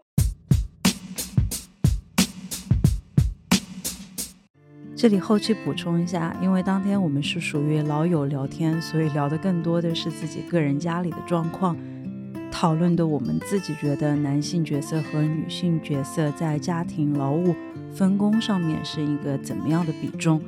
[4.98, 11.78] 这里后期补充一下，因为当天我们是属于老友聊天，所以聊的更多的是自己个人家里的状况，
[12.52, 17.54] 讨论的我们自己觉得男性角色和女性角色在家庭劳务
[17.96, 20.42] 分工上面是一个怎么样的比重。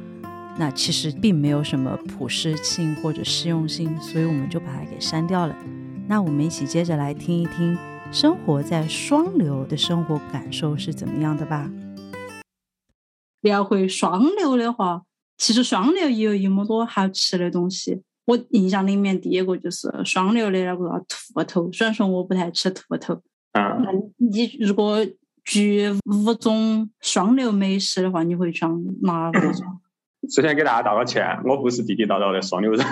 [0.60, 5.56] 那其实并没有什么普适性或者适用性，所以我们就把它给删掉了。
[6.08, 7.78] 那我们一起接着来听一听
[8.12, 11.70] 生活在双流的生活感受是怎么样的吧。
[13.42, 15.04] 聊回双流的话，
[15.38, 18.02] 其实双流也有一么多好吃的东西。
[18.26, 23.14] 我印象里面第一个就是双流的那个兔头，虽然说我不太吃兔头。
[23.52, 23.84] 嗯。
[23.84, 25.06] 那你如果
[25.48, 28.70] 举五种双流美食的话，你会选
[29.02, 29.40] 哪个？
[30.30, 32.86] 首先给大家道个歉，我不是地地道道的双流人，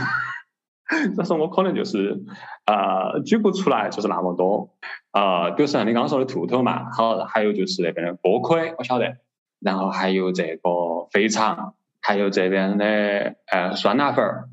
[1.15, 2.23] 所以说我可能就是
[2.65, 4.69] 呃举不出来就是那么多。
[5.11, 9.17] 呃，比如说像你刚刚说的兔头嘛，好，还有就是那边的锅盔，我晓得。
[9.59, 10.69] 然后还有这个
[11.11, 14.49] 肥肠，还有这边的呃酸辣粉儿，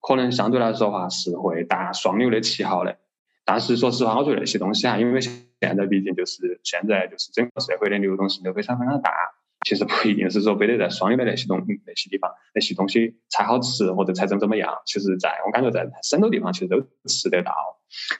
[0.00, 2.96] 可能相对来说的话是会打双流的旗号的。
[3.44, 9.12] 但是说实话，我觉得那些东西啊，因为现现在毕竟就是现在就是整个社会的流动性都非常非常大，
[9.66, 14.82] 其实不一定是说非得在双流的那些东那些地方那些东西才好吃或者才怎么怎么样。
[14.86, 17.52] 其实在我感觉在很多地方其实都吃得到。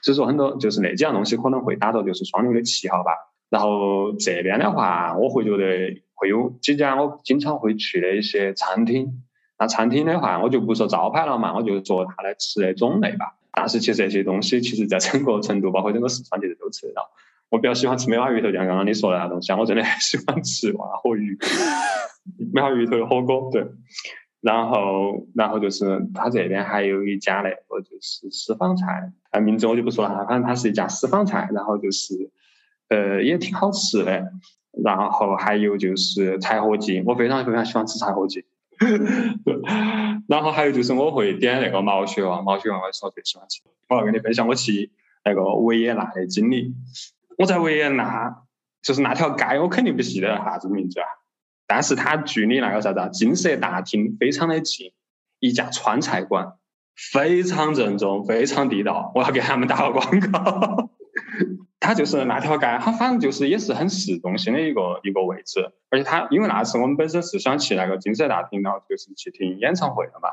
[0.01, 3.11] 所以说很多就是那几样东西可能会打到就是双流的旗号吧。
[3.49, 6.01] 然后这边的话，我会觉得。
[6.17, 9.21] 会有几家我经常会去的一些餐厅，
[9.59, 13.35] 那餐厅的话，我就不说招牌了嘛，我就说它的吃的种类吧。
[13.55, 17.09] 但是其实这些东西，其实在整个成都，包括整个四川，其实都吃得到。
[17.49, 21.37] 我比较喜欢吃梅花鱼头，像刚刚你说的那东西，我真的很 喜欢吃蛙和鱼，
[22.53, 23.49] 梅花鱼头的火锅。
[23.51, 23.65] 对，
[24.41, 32.31] 然后，然后就是他这边还有一家那个就是私房菜，啊，名字我就不说了哈，反正它是一家私房菜，然后就是，
[32.89, 34.31] 呃，也挺好吃的。
[34.83, 38.43] 然后还有就是柴火鸡，我非常非常喜欢吃柴火鸡。
[40.27, 43.61] 然后还有就是我会点那个毛血旺，毛血旺我是最喜欢吃。
[43.87, 44.91] 我要跟你分享我去
[45.23, 46.73] 那个维也纳的经历。
[47.37, 48.43] 我在维也纳，
[48.81, 51.05] 就是那条街我肯定不记得啥子名字啊，
[51.67, 54.93] 但是它距离那个啥子啊金色大厅非常的近，
[55.39, 56.53] 一家川菜馆，
[56.95, 59.11] 非常正宗，非常地道。
[59.15, 60.84] 我要给他们打个广告。
[61.85, 70.29] 它就是那条街，它反正就是也是很市中心的一个一个位置，而且它因为那次我们本身是想去那个金色大厅，然后就是去听演唱会了嘛。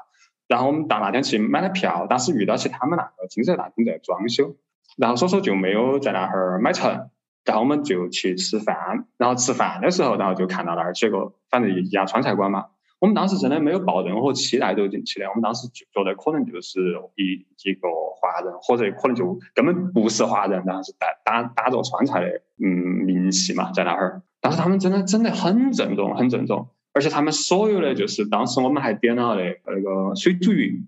[0.48, 4.56] 然后我们到那天去买了票，当时遇到起他们那个金色大厅在装修，
[4.96, 7.10] 然后所以说就没有在那哈儿买成。
[7.44, 12.66] 然后我们就去吃饭，然后吃饭的时候，然后就看到那儿几个反正一家川菜馆嘛。
[13.02, 16.78] 我们当时真的没有抱任何期待走进去的，我们当时就觉得可能就是
[17.16, 22.28] 一一个华人，或者可能就根本不是华人，然后是打打打着川菜的
[22.64, 22.68] 嗯
[23.04, 24.22] 名气嘛，在那儿。
[24.40, 30.84] 但是他们真的真的很正宗，很正宗，而且他们所有的就是当时我们还点了那那个水煮鱼，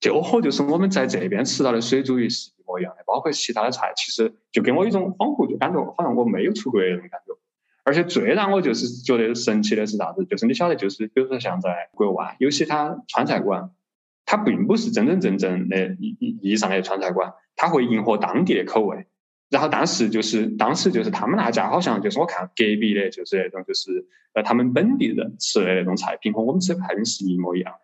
[0.00, 7.34] 就和就是我们在这边吃到的水煮鱼是一模一样的，包括其他的菜，其实就给我一种恍惚就感觉好像我没有出国那种感觉。
[7.88, 10.26] 而且最让我就是觉得神奇的是啥子？
[10.26, 13.70] 就是你晓得，就是比如说像在国外，有些他川菜馆，
[14.26, 19.06] 它并不是真真正正的意意义上的川菜馆，它会迎合当地的口味。
[19.48, 27.80] 然后当时就是当时就是他们那家好像就是我看隔壁的，就是那种就是呃他们本地人吃的那种菜品和我们吃的菜品是一模一样的，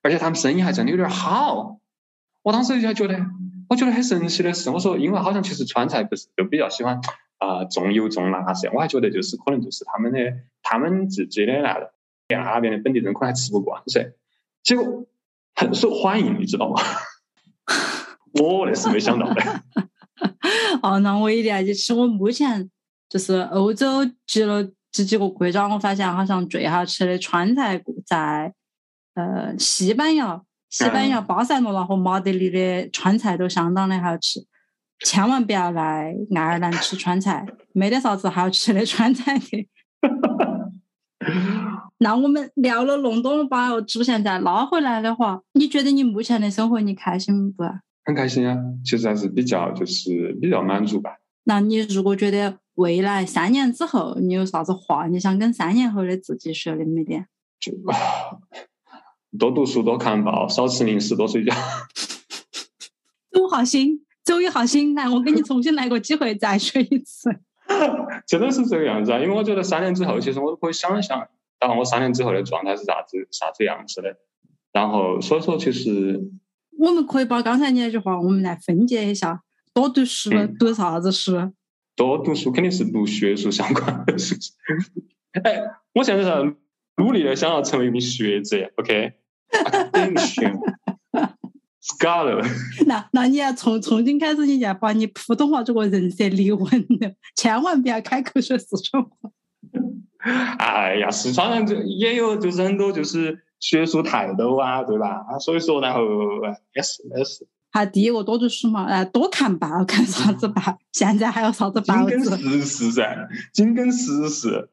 [0.00, 1.78] 而且他们生意还真的有点好。
[2.42, 3.26] 我当时就觉得，
[3.68, 7.02] 我觉得很神奇的是，我说因为好像其实川菜不是就比较喜欢。
[7.42, 8.70] 啊，重油重辣噻！
[8.72, 10.18] 我还觉得就是可能就是他们的
[10.62, 11.76] 他们自己的那
[12.28, 14.12] 那边的本地人可能还吃不惯噻，
[14.62, 15.04] 结果
[15.56, 16.80] 很受欢迎，你知道吗？
[18.40, 19.42] 我那是没想到的。
[20.82, 21.74] 哦，那我一了解。
[21.74, 22.70] 其实我目前
[23.08, 28.54] 就是欧洲去了这几个国家，我发现好像最好吃的川菜在
[29.14, 34.46] 呃西班牙，西班牙巴塞罗那和马德里的川菜都相当的好吃。
[35.00, 39.68] 千万不要来爱尔兰吃川菜，没得啥子好吃的川菜的。
[41.98, 47.62] 那我们聊了那么多，把主线再拉回来的话，你觉得你目前的生活你开心不？
[48.04, 51.12] 很开心啊，其实还是比较就是比较满足吧。
[51.44, 57.24] 那你如果觉得未来三年之后你有啥子话，你想跟三年后的自己说的没得？
[57.60, 57.72] 就
[59.38, 61.54] 多读书，多看报，少吃零食，多睡觉。
[63.30, 64.04] 多好心。
[64.24, 67.30] 周一好心，来，我给你 重新来个机会，再学一次。
[68.26, 69.18] 真的是这个样子啊！
[69.18, 71.26] 因为我觉得三年之后，其实我都可以想一想，
[71.60, 74.16] 然后我三年之后的状态是啥子啥子样子的。
[74.72, 76.20] 然后所以说，其实
[76.78, 79.42] 我们可以把刚才你那句话，我们来分解一下：
[79.72, 81.52] 多读书，读啥子书？
[81.94, 84.34] 多读书肯定是读学术相关的书。
[85.44, 85.62] 哎，
[85.94, 86.54] 我现在在
[86.96, 89.12] 努力的想要成为一名学者，OK？
[91.82, 92.06] 顶学。
[92.06, 92.42] scholar，
[92.86, 96.64] 那那你要从从今开始，你就要把你普通话这个人设立稳
[97.00, 99.10] 了，千万不要开口说四川话。
[100.58, 105.38] 哎呀，四川人就也有就是很多就是学术泰斗啊，对吧？
[105.40, 106.00] 所以说，然后
[106.74, 107.46] 也是也是。
[107.72, 110.62] 还第一个多读书嘛，哎，多看报，看啥子报？
[110.92, 112.16] 现在还有啥子报纸？
[112.20, 114.68] 紧跟时事噻，紧跟时事。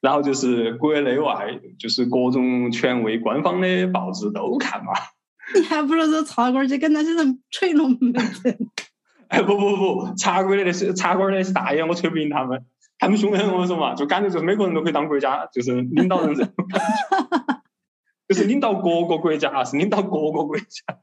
[0.00, 4.92] 然后就是国内外，就是各种权威、官方的报纸都看嘛。
[5.54, 8.58] 你还不如走茶馆去跟那些人吹龙门阵。
[9.28, 12.64] 哎，不不不，茶馆的那些茶馆的那些大爷，我吹不赢他们，
[12.98, 13.46] 他们凶得很。
[13.48, 17.60] 我跟你说嘛，就感觉就是每个人都可以当国家，就是领导人这种感觉，
[18.28, 20.98] 就是领导各个国家，是领导各个国家。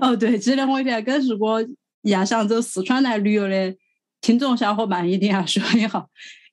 [0.00, 1.64] 哦，对，记得我一定要跟如果
[2.02, 3.76] 要想走四川来旅游的
[4.20, 6.06] 听众小伙伴，一定要说一下。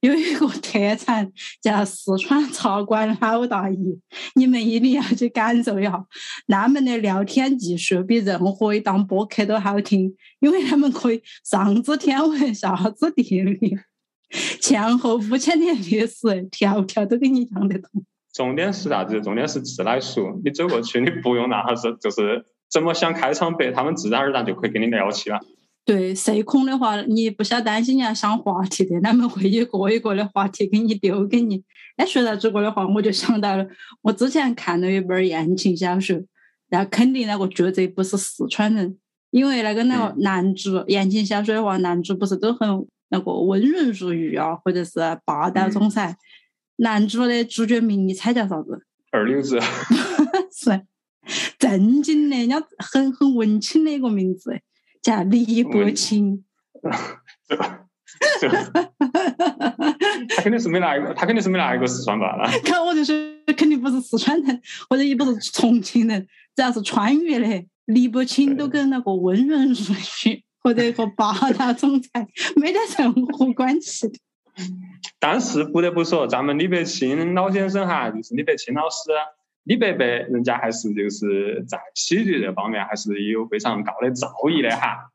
[0.05, 1.31] 有一个特产
[1.61, 3.77] 叫四川茶馆老大爷，
[4.35, 6.05] 你们一定要去感受一下。
[6.47, 13.77] 他们的聊天技术比任何一档播客都好听，因为他们可以上知天文下知地理，
[14.61, 18.05] 前后五千年历史，条条都给你讲得通。
[18.31, 19.19] 重点是啥子？
[19.21, 20.39] 重点是自来熟。
[20.43, 25.39] 你走过去，你不用那啥子，就是怎么想开场白，他们自然而然就可以跟你聊起了。
[25.85, 31.63] 对社恐的话，你不需要担心你要想话题的，他们会一个一个的话题给你丢给你。
[31.97, 33.65] 哎，说到这个的话，我就想到了，
[34.01, 36.19] 我之前看了一本言情小说，
[36.69, 38.97] 然后肯定那个作者不是四川人，
[39.29, 42.67] 因为那个那个男主言情小说的话，男主不是都很
[43.09, 46.17] 那个温润如玉啊，或者是霸道总裁。
[46.77, 48.81] 男主的主角名你猜叫啥子？
[49.11, 49.59] 二流子。
[50.51, 50.81] 是
[51.57, 54.59] 正经的，人家很很文青的一个名字。
[55.05, 56.43] 叫李伯清，
[56.81, 57.21] 他
[60.41, 62.35] 肯定是没来过，他肯定是没来过四川吧？
[62.65, 69.93] 看我就是，肯定不是四川人，或者也不是重庆人，只要是川渝的，李伯清都跟那个温润如
[70.25, 74.15] 玉或者一个 霸道总裁没得任何关系的。
[75.19, 79.11] 但是不得不说，咱们李伯清老先生哈，就是李伯清老师。
[79.65, 85.11] 李伯伯，人家还是就是在喜剧这方面还是有非常高的造诣的哈。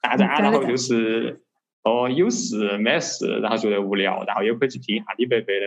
[0.00, 1.42] 大家然后就是
[1.82, 5.66] 哦有事没事，然后觉得无聊，然后也可以去听一下李伯伯的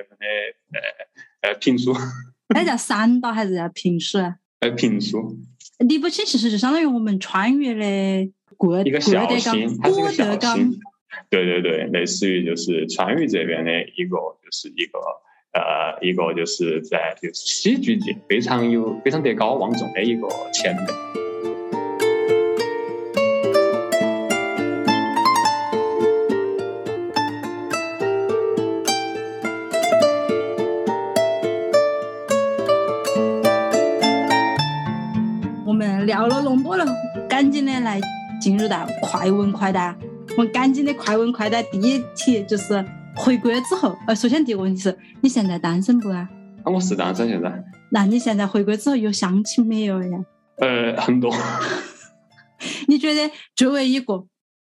[1.42, 1.94] 呃呃评书。
[2.56, 4.18] 那叫散打还是叫评书？
[4.62, 5.38] 呃，评书。
[5.80, 10.80] 李伯清其实就相当于我们川渝的郭一个孝心，他是个孝心。
[11.30, 15.00] 对对对，类似于就是川渝这边的一个，就是一个。
[15.54, 20.94] 呃，一个就是在就是喜剧界非常有非常德高望重的一个前辈。
[35.66, 36.86] 我们聊了那么多了，
[37.28, 38.00] 赶紧的来
[38.40, 39.94] 进入到快问快答。
[40.38, 42.86] 我们赶紧的快问快答，第一题就是。
[43.16, 46.28] 回归之后，呃，首先第一个问题是，你现在单身不啊？
[46.64, 47.64] 啊，我是单身现在。
[47.92, 50.26] 那你现在回归之后有相亲没有呀？
[50.58, 51.34] 呃，很多。
[52.88, 54.26] 你觉得作为一个，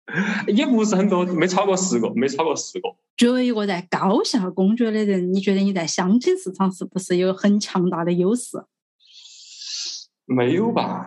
[0.48, 2.88] 也不是很多，没超过十个，没超过十个。
[3.16, 8.58] 作为一个在高校工作的人，你觉得你在相亲市场是不是有很强大的优势？
[10.26, 11.06] 没有吧。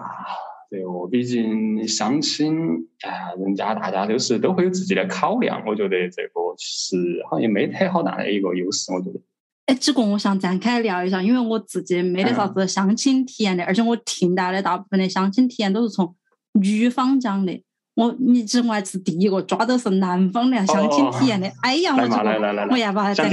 [0.71, 5.61] 对哦，毕竟相亲，啊，人家大家都是都会有自己的考量。
[5.67, 8.89] 我觉得这个其实好像没太好大的一个优势。
[8.93, 9.19] 我觉得，
[9.65, 16.15] 哎，这个我想展开聊一下，因为我自己没得啥子相亲体验的，而且我听到的大部分的相亲体验都是从
[16.53, 17.61] 女方讲的。
[17.95, 21.51] 我你这我还是第一个抓到是男方的相亲体验的。
[21.61, 23.29] 哎呀，我这个我要把它讲？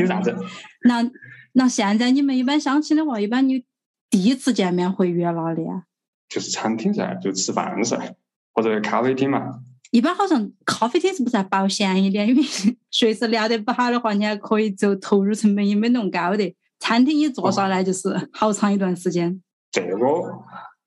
[0.82, 1.08] 那
[1.52, 3.62] 那现在你们一般相亲的话，一般你
[4.10, 5.84] 第一次见面会约哪里啊？
[6.28, 8.14] 就是餐厅噻，就吃饭噻，
[8.52, 9.60] 或者咖啡厅嘛。
[9.90, 12.28] 一般好像咖啡厅是不是要保险一点？
[12.28, 12.42] 因为
[12.90, 16.54] 随时聊得不好的话，你还可以走投入成本也没那么高的。
[16.78, 19.42] 餐厅一坐下来就是好长一段时间。
[19.72, 19.96] 这个。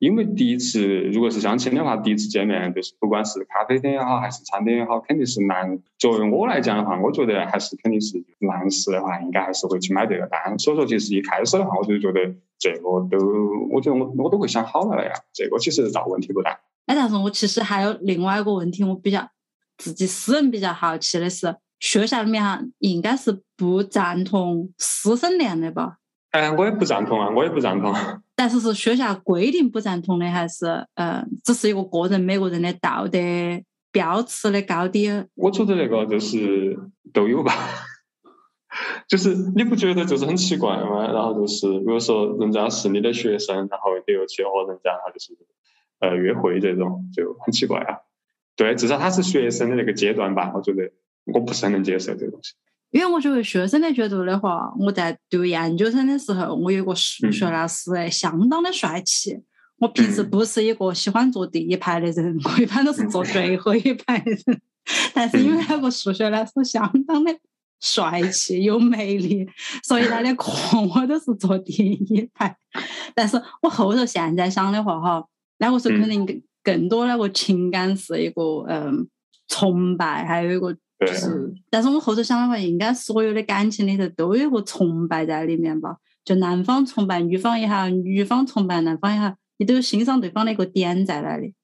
[0.02, 5.78] 因为第一次如果是相亲的话，第一次见面就是不管是咖啡厅也好，还是餐厅也好，肯定是男。
[5.96, 10.58] 作为我来讲的话，我觉得还是肯定是男士的话，应该还是会去买这个单。
[10.58, 12.18] 所以说，其实一开始的话，我就觉得
[12.58, 13.16] 这个都，
[13.70, 15.12] 我觉得我我都会想好了的呀。
[15.32, 16.50] 这个其实倒问题不大。
[16.86, 19.28] 哎，但是我其实还有另外一个问题，我比较
[19.78, 25.98] 自己私人比较好奇的是，学校里面哈，应该是不赞同师生恋的吧？
[26.32, 27.94] 哎，我也不赞同啊，我也不赞同。
[28.42, 30.66] 但是是学校规定不赞同的，还是
[30.96, 33.16] 呃，只是一个个人每个人的道德
[33.92, 35.08] 标尺的高低？
[35.36, 36.76] 我觉得那个就是
[37.12, 37.54] 都有吧。
[39.06, 41.06] 就是你不觉得就是很奇怪吗？
[41.12, 45.38] 然后就是，比如说人家是你的学生，然后你又去和人家就是
[46.00, 47.98] 呃约会这种，就很奇怪啊。
[48.56, 50.90] 对，至少他是学生的那个阶段吧，我觉得
[51.32, 52.54] 我不是很能接受这个东西。
[52.92, 59.42] 因为我觉得学生的角度的话，我在读研究生的时候，我有个数学老师，相当的帅气。
[59.78, 64.60] 我平时不是一个喜欢坐第一排的人，我一般都是坐最后一排的人。
[65.12, 67.36] 但是因为那个数学老师相当的。
[67.84, 69.44] 帅气有魅力，
[69.82, 70.48] 所以他的课
[70.94, 72.56] 我都是坐第一排。
[73.12, 75.26] 但是我后头现在想的话哈，
[75.58, 79.08] 那个时候肯定更更多那个情感是一个嗯
[79.48, 80.72] 崇拜，还有一个
[81.06, 85.96] 就是，但是我后头想的话，应该所有的感情里头都有个崇拜在里面吧？
[86.24, 91.54] 就男方崇拜女方也好，女方崇拜男方也好，你都有欣赏对方的一个点在那里。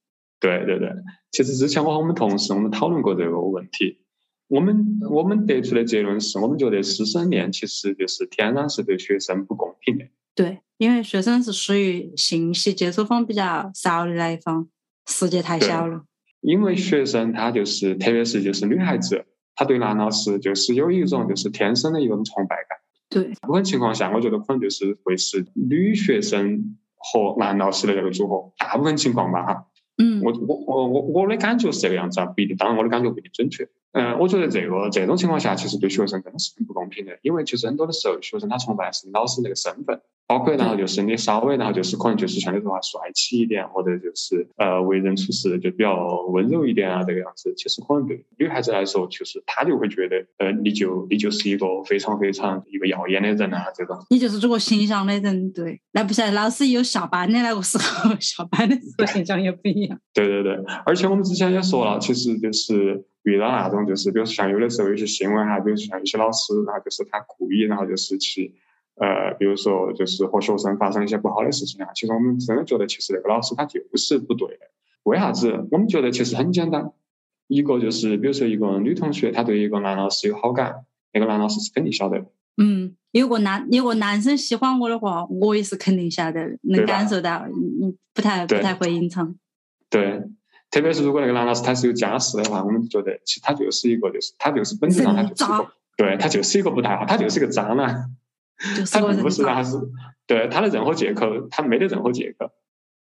[0.40, 0.90] 对对对，
[1.30, 4.00] 其实之前我和我们同事我们讨论过这个问题。
[4.48, 10.06] 我们我们得出的结论是，我们觉得师生恋其实就是天然是对学生不公平的。
[10.34, 14.68] 对，因为学生是属于信息接收方比较少的那一方，
[15.06, 16.04] 世界太小了。
[16.40, 19.24] 因为学生他就是，特别是就是女孩子，
[19.54, 22.78] 她对男老师就是有一种就是天生的一种崇拜感。
[23.10, 29.66] 对，部分情况下，我觉得可能就是会是女学生和男老师的那个组合，大部分情况吧哈。
[29.96, 33.68] 嗯，我我我我我的感觉是这个样子啊，不一定，当然我的感觉不一定准确。
[33.92, 40.00] 嗯，我觉得这个这种情况下，其实对学生真的是很不公平的，因为其实很多的时候，学生他崇拜是老师那个身份。
[40.28, 47.54] 包括，然后就是你稍微，然后就是可能就是像你说话帅气一点，或者就是呃为人处事就比较温柔一点啊，这个样子。
[47.56, 53.96] 其实可能对女孩子来说，就是她就会觉得，呃，你就你就是一个非常非常一个耀眼的人啊，这种。
[54.10, 55.80] 你就是这个形象的人，对。
[55.92, 59.98] 那不晓得老师有下班的那个时候， 下班的时候形象也不一样。
[60.12, 68.54] 对对对，而且我们之前也说了，其实就是遇到那种就是，比如说像有的时候有些新闻哈，比如说像有些老师，然后就是他故意，然后就是去。
[69.00, 74.66] 呃，比如说，就是和学生发生一些不好的事情啊，其实我们真的觉得，其实那个老师他就是不对的。
[75.04, 75.68] 为啥子？
[75.70, 76.90] 我们觉得其实很简单，
[77.46, 82.26] 一个就是，比如说一个女同学，她对一个男老师有好感，那个男老师是肯定晓得的。
[82.56, 89.36] 嗯，有个男有个男生喜欢我的话，我也是肯定晓得，能感受到，嗯，不太不太会隐藏。
[89.88, 90.24] 对，
[90.70, 98.14] 特别是如果那个男老师他是有家室的话，我们觉得其实他就是一个，就是他就是本质上他就是一个，对他就是一个不太好，他就是一个渣男。
[98.90, 99.76] 他并不是，他是
[100.26, 102.50] 对他的任何借口，他没得任何借口，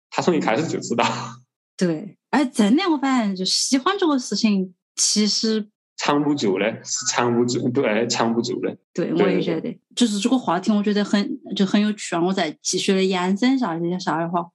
[0.08, 1.04] 他从一开始就知道。
[1.76, 8.74] 对，哎，真的，我发现就喜欢这个事情，其实藏不住的，是藏不住，对，藏不住的。
[8.94, 12.22] 对，我也觉得，就是这个话题，我觉得很就很有趣啊！
[12.22, 14.48] 我再继续的延伸一下这些啥的话，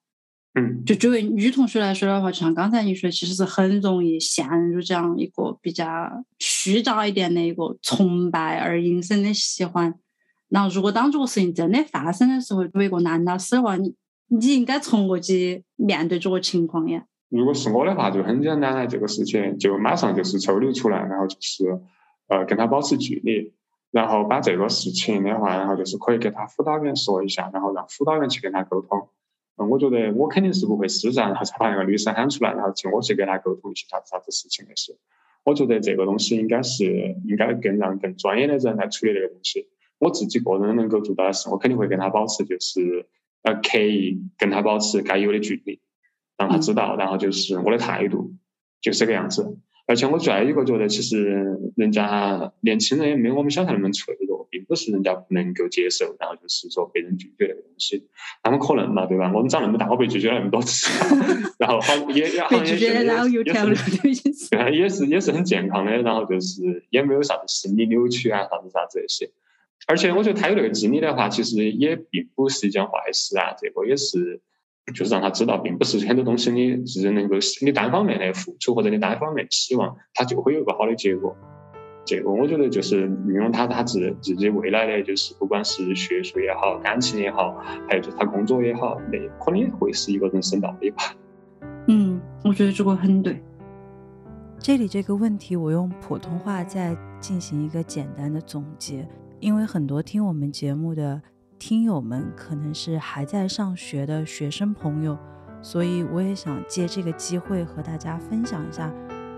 [0.57, 5.85] 嗯，就作为女同学来说的话，就像刚才你说，其实是很容易陷入这样一个比较
[6.39, 9.93] 虚假一点的一个崇拜而引申的喜欢。
[10.49, 13.93] 然后，如果当这个事情真的发生的时候，作为一个男老师的话，你
[14.29, 17.05] 你应该从过去面对这个情况呀。
[17.29, 21.65] 如果是我的话，就很简单了这个事情，就马上就是抽离出来，然后就是
[22.29, 23.53] 呃跟他保持距离，
[23.91, 29.09] 然后把这个事情的话，然后就是可以给他辅导员说一下，然后让辅导员去跟他沟通。
[29.57, 34.95] 嗯，我觉得我肯定是不会私然，然后再把那个女生喊出来，然后请我去跟他沟通一些啥子啥子事情的事。
[35.43, 39.67] 我觉得这个东西应该是应该更让更专业的人来处理这个东西。
[39.97, 43.07] 我自己个人能够做到的是，我肯定会跟他保持，就是
[43.41, 45.79] 呃刻意跟他保持该有的距离，
[46.37, 48.33] 让他知道，然后就是我的态度
[48.79, 49.57] 就是这个样子。
[49.87, 54.15] 而且我再一个觉得，其实人家年轻人也没有我们想象那么脆
[54.67, 58.07] 不是人家不能够接受，然后就是说被人拒绝那个东西，
[58.43, 59.31] 那么可能嘛，对吧？
[59.33, 60.87] 我们长那么大，我 被拒绝了那么多次，
[61.57, 62.77] 然后好也也好也是，
[64.73, 69.31] 也是也是很健康的，然后就是也没有啥子心理扭曲啊，啥子啥子这些。
[69.87, 73.53] 而且我觉得他有那个经历的话，其实也并不是一件坏事啊。
[73.57, 74.41] 这个也是，
[74.93, 81.37] 就是让他知道，并不是很多东西你是能够你单方面的付出或者你单方面希望，他就会有一个好的结果。
[82.07, 91.03] 这个我觉得就是运用他他自自己未来的，就是不管是学术也好，感情也好，还有就是他工作也好，那可能也会是一个人生道理吧。
[91.87, 93.43] 嗯，我觉得这个很对。
[94.57, 99.05] 这里这个问题，我用普通话再进行一个简单的总结。
[99.41, 101.21] 因为很多听我们节目的
[101.59, 105.17] 听友们可能是还在上学的学生朋友，
[105.61, 108.91] 所以我也想借这个机会和大家分享一下，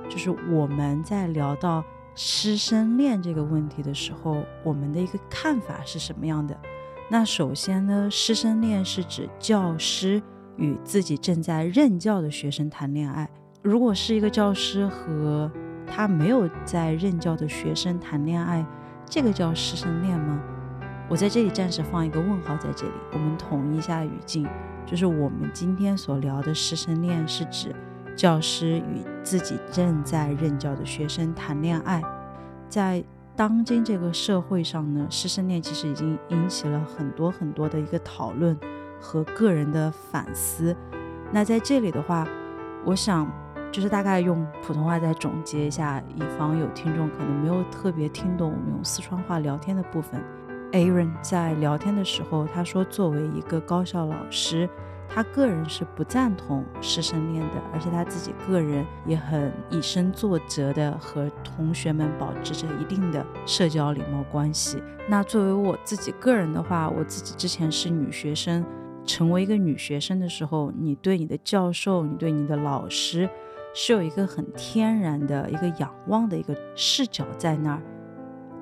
[0.07, 1.83] 就是我们在聊到
[2.21, 6.53] 师生恋这个问题的时候，我们的一个看法是什么样的？
[7.09, 10.21] 那首先呢，师生恋是指教师
[10.57, 13.29] 与自己正在任教的学生谈恋爱。
[13.61, 15.49] 如果是一个教师和
[15.87, 18.65] 他没有在任教的学生谈恋爱，
[19.05, 20.43] 这个叫师生恋吗？
[21.07, 24.45] 我在这里暂时放一个问号在这里，我们统一一下语境，
[24.85, 27.73] 就是我们今天所聊的师生恋是指
[28.19, 32.03] 教师与自己正在任教的学生谈恋爱，
[32.67, 33.01] 在。
[33.37, 38.59] 当今这个社会上呢，师生恋其实已经引起了很多很多的一个讨论
[38.99, 40.75] 和个人的反思。
[41.31, 42.27] 那在这里的话，
[42.83, 43.25] 我想
[43.71, 50.21] 就是大概用普通话再总结一下，以防有听众可能没有特别听懂我们用四川话聊天的部分。
[50.73, 54.69] Aaron 在聊天的时候，他说作为一个高校老师。
[55.11, 64.81] 他个人是不赞同师生恋的，而且他自己个人也很以身作则的和同学们保持着一定的社交礼貌关系。
[65.07, 68.63] 那作为我自己个人的话，我自己之前是女学生，
[69.03, 73.27] 成为一个女学生的时候，你对你的教授，你对你的老师，
[73.73, 77.81] 是有一个很天然的一个仰望的一个视角在那儿。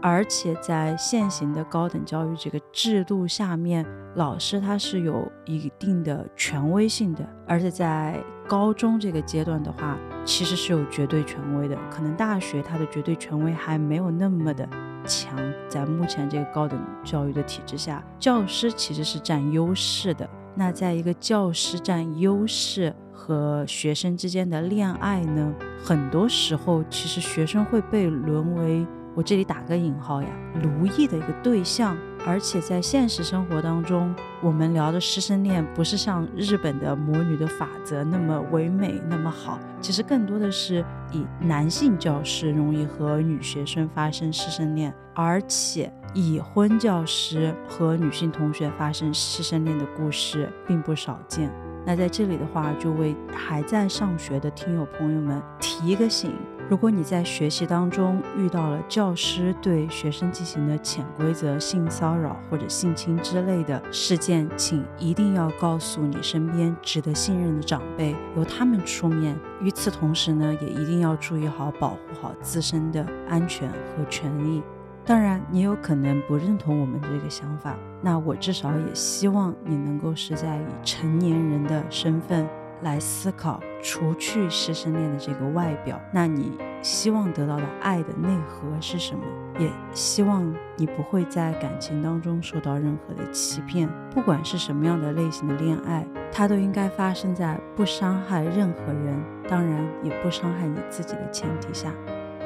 [0.02, 3.86] 而且在现行的高等教育这个制度下面，
[4.16, 11.78] 老师他是有一定的权威性的，而且在高中这个阶段的话，其实是有绝对权威的。
[11.90, 14.68] 可能大学它的绝对权威还没有那么的
[15.06, 15.38] 强。
[15.68, 20.30] 在目前这个高等教育的体制下，教师其实是占优势的。
[20.56, 28.86] 那在一个教师占优势和学生之间的恋爱呢，很多时候其实学生会被沦为。
[29.18, 30.30] 我这里打个引号呀，
[30.62, 34.14] 奴役的一个对象，而且在现实生活当中，
[34.44, 51.52] 我们聊的师生恋不是像日本的魔女的法则那么唯美那么好，其实更多的是以男性教师容易和女学生发生师生恋，而且已婚教师和女性同学发生师生恋的故事并不少见。
[51.84, 56.34] 那在这里的话，就为还在上学的听友朋友们提一个醒。
[56.70, 69.34] 如果你在学习当中遇到了教师对学生进行的潜规则性骚扰或者性侵之类的事件，请一定要告诉你身边值得信任的长辈，由他们出面。
[69.62, 74.62] 与此同时呢，也一定要注意好保护好自身的安全和权益。
[75.06, 82.46] 当然，你有可能不认同我们这个想法，那我至少也希望你能够是在以成年人的身份。
[82.82, 89.24] 来思考，除去师生恋的这个外表，那你希望得到的爱的内核是什么？
[89.60, 93.90] 也希望你不会在感情当中受到任何的欺骗。
[94.14, 99.20] 不管是什么样的类型的恋爱，它都应该发生在不伤害任何人，
[99.50, 101.92] 当然也不伤害你自己的前提下。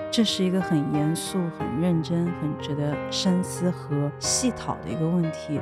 [0.09, 5.59] 这是一个很严肃、很认真、很值得深思和 细讨的一个问题。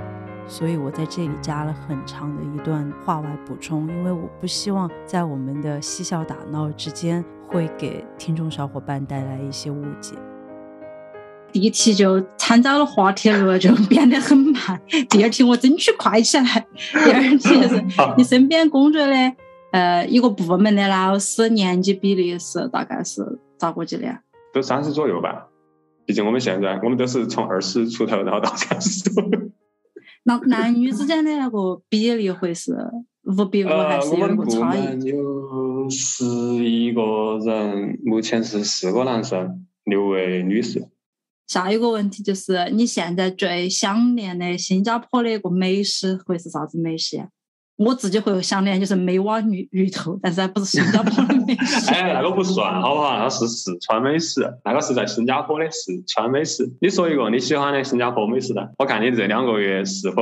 [0.50, 10.16] 所以我在这里加了很长的一段话外补充，因为我不希望在我们的嬉笑打闹之间会给听众小伙伴带来一些误解。
[11.52, 14.82] 第一题就参照了滑铁卢，就变得很慢。
[15.08, 16.66] 第二题我争取快起来。
[17.06, 17.86] 第二题 是
[18.18, 19.14] 你身边工作的
[19.72, 24.18] 呃一个部门的老师年纪比例是大概是咋个计的？
[24.52, 25.46] 都三十左右吧。
[26.06, 29.30] 毕竟我们现在我们都是从二十出头然后到三十左右。
[30.24, 32.74] 那男女之间的那个比例会是
[33.24, 35.06] 五比五还是有个差异？
[35.06, 36.26] 有十
[36.66, 40.88] 一个人，目前是四个男生，六位女士。
[41.48, 47.28] 下一个问题就是，你现在最想念的新加坡的一个美食会是啥子美食？
[47.80, 51.90] 我自己会想念就是美瓦鱼鱼头，但是还不是新加坡的美食。
[51.92, 53.18] 哎，那个不算，好不好？
[53.18, 56.70] 那是四川美食，那个是在新加坡的四川美食。
[56.82, 60.22] 你说一个你喜欢的新加坡美食的，我看你这两个月是否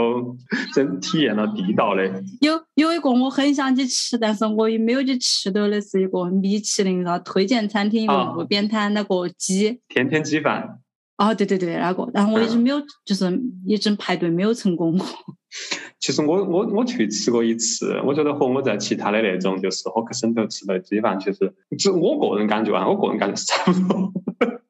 [0.76, 2.05] 真体验了地道的。
[2.41, 10.78] 有有一个我很想去吃，但是我也没有去吃到的是一个米其林啊推荐餐厅，一个路边摊那个鸡，天天鸡饭。
[11.18, 15.08] 哦，对对对，那个，然后我一直没有，就是一直排队没有成功过。
[15.99, 24.11] 其实我我我去吃过一次，我觉得和我在其他的那种就是火克省头吃的鸡饭，其实只我个人感觉啊，我个人感觉是差不多。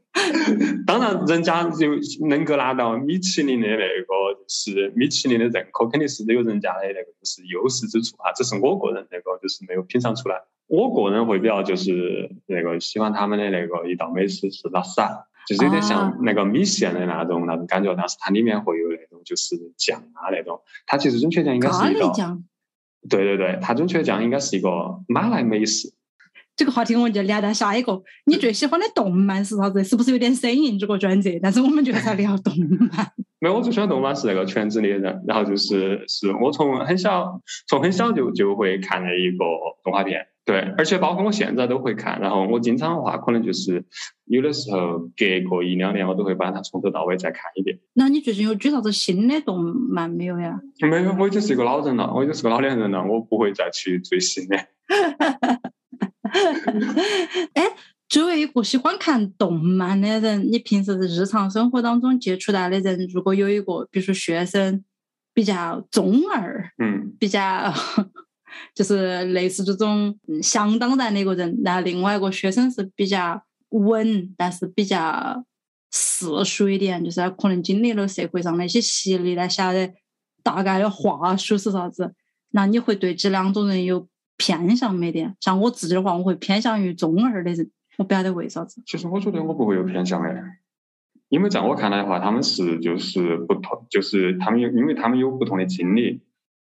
[0.87, 1.89] 当然，人家就
[2.29, 8.33] 能够拿到米其林的那个，就是米其林的认可，肯定是有人家的那个就是优势之处啊。
[8.33, 10.43] 只是我个人那个就是没有品尝出来。
[10.67, 15.27] 我个人会比较就是那个喜欢他们的那个一道美食是拉萨。
[15.47, 20.61] 就是有点像那个米线的那种那种感觉，但是它里面会有那种就是酱啊那种。
[20.87, 22.13] 它其实准确讲应该是一个，
[23.09, 24.71] 对对对，它准确讲应该是一个
[25.09, 25.93] 马来美食。
[26.57, 28.01] 这个话题我们就聊到下一个。
[28.27, 29.83] 你最喜欢的动漫是啥子？
[29.83, 31.39] 是不是有点生硬这个转折？
[31.43, 32.55] 但是我们就在聊动
[32.93, 33.13] 漫。
[33.41, 39.45] 没有，我最喜欢动漫是那个《全职猎人》，然后就是是我从很小，从很小就就会看的一个
[39.83, 40.29] 动画片。
[40.45, 42.21] 对，而且包括我现在都会看。
[42.21, 43.85] 然后我经常的话，可能就是
[44.27, 47.79] 有的时候隔个一两年，我都会把它从头到尾再看一遍。
[47.95, 50.61] 那你最近有追啥子新的动漫没有呀？
[50.81, 54.57] 没有，我已经是一个老人了，我已经是个老年人了，我不会再去追新的。
[57.55, 57.65] 哎。
[58.07, 64.85] 作为一个喜欢看动漫的人，你平时日常生活当中接触到的人，如果有一个，比如说学生
[65.33, 67.41] 比较中二，嗯，比较
[68.75, 75.45] 就是类似这种相当然的一个人，然后另外一个学生是比较稳，但是比较
[75.93, 79.93] 世俗一点，就是他可能经历了社会上那些洗礼，来晓得
[80.43, 82.15] 大概的话术是啥子，
[82.51, 85.37] 那你会对这两种人有偏向没点？
[85.41, 87.71] 像我自己的话，我会偏向于中二的人。
[87.97, 88.83] 我不晓得为啥子。
[88.85, 90.35] 其实我觉得我不会有偏向的，
[91.29, 96.21] 因为在我看来的话，他们是就是不同，就是他们有，因为他们有不同的经历，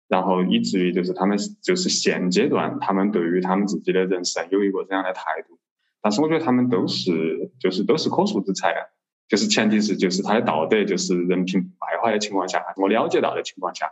[0.09, 5.57] 然后以至于就是他们就是现阶段他们对于他们自己的人生有一个这样的态度。
[6.01, 8.91] 但是我觉得他们都是就是都是可塑之才啊，
[9.29, 13.91] 就是前提是就是他的道德就是人品败坏的情况下，我了解到的情况下，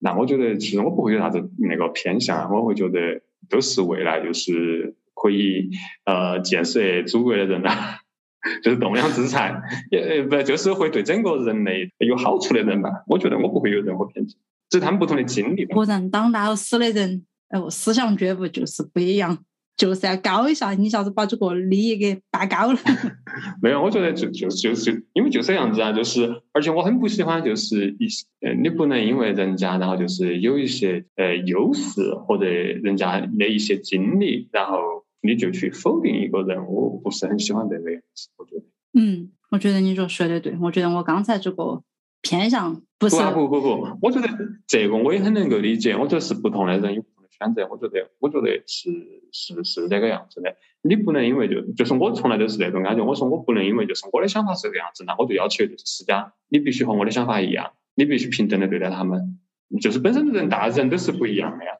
[0.00, 4.96] 那我觉得其实我不会有啥子那个偏向，我会觉得都是未来就是。
[5.22, 5.68] 可以
[6.06, 7.68] 呃建设祖国的人呐，
[8.64, 13.04] 就是栋梁之才，也不就是会对整个人类有好处的人吧？
[13.06, 14.38] 我觉得我不会有任何偏见，
[14.70, 15.66] 只是他们不同的经历。
[15.66, 19.36] 不然，当老师的人哦，思想觉悟就是不一样，
[19.76, 20.72] 就是要高一下。
[20.72, 22.78] 你下子把这个利益给拔高了？
[23.60, 34.78] 没有，我觉得就就就是因为就这样子啊，就是而且我很不喜欢就是一些呃，你不能因为人家然后就是有一些呃优势或者人家的一些经历，然后。
[35.22, 38.30] 你就去否定一个人，我不是很喜欢这个样子。
[38.38, 38.64] 我觉得，
[38.98, 40.56] 嗯，我觉得你说说的对。
[40.62, 41.82] 我觉得我刚才这个
[42.22, 44.28] 偏向不是不不不，我觉得
[44.66, 45.96] 这个我也很能够理解。
[45.96, 47.66] 我觉得是不同的人有不同的选择。
[47.70, 48.90] 我觉得，我觉得是
[49.32, 50.54] 是是这个样子的。
[50.82, 53.04] 你不能因为就就是我从来都是这种感觉。
[53.04, 59.38] 我说我不能因为就是我的想法是这个样子，那我就要求就是施家，你必须和我的想法一样，你必须平等的对待他们。
[59.80, 61.72] 就是本身人大人都是不一样的呀。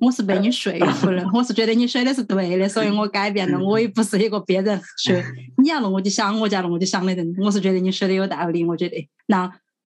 [0.00, 3.58] 我是被你说服了，我是觉得你说的是对的，所以我改变了。
[3.58, 5.14] 我也不是一个别人说
[5.62, 7.34] 你要弄我就想，我就要弄我就想的人。
[7.38, 8.64] 我是觉得你说的有道理。
[8.64, 9.50] 我觉得那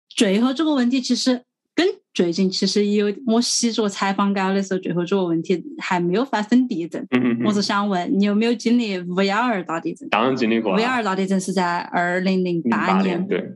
[0.10, 1.42] 最后这个问题其实
[1.74, 7.02] 跟最近其实有我写作采访稿的时候，最后这个问题还没有发生地震。
[7.12, 7.46] 嗯嗯。
[7.46, 10.08] 我是想问你有没有经历五幺二大地震？
[10.10, 10.76] 当然经历过。
[10.76, 13.26] 五幺二大地震是在二零零八年。
[13.28, 13.54] 对。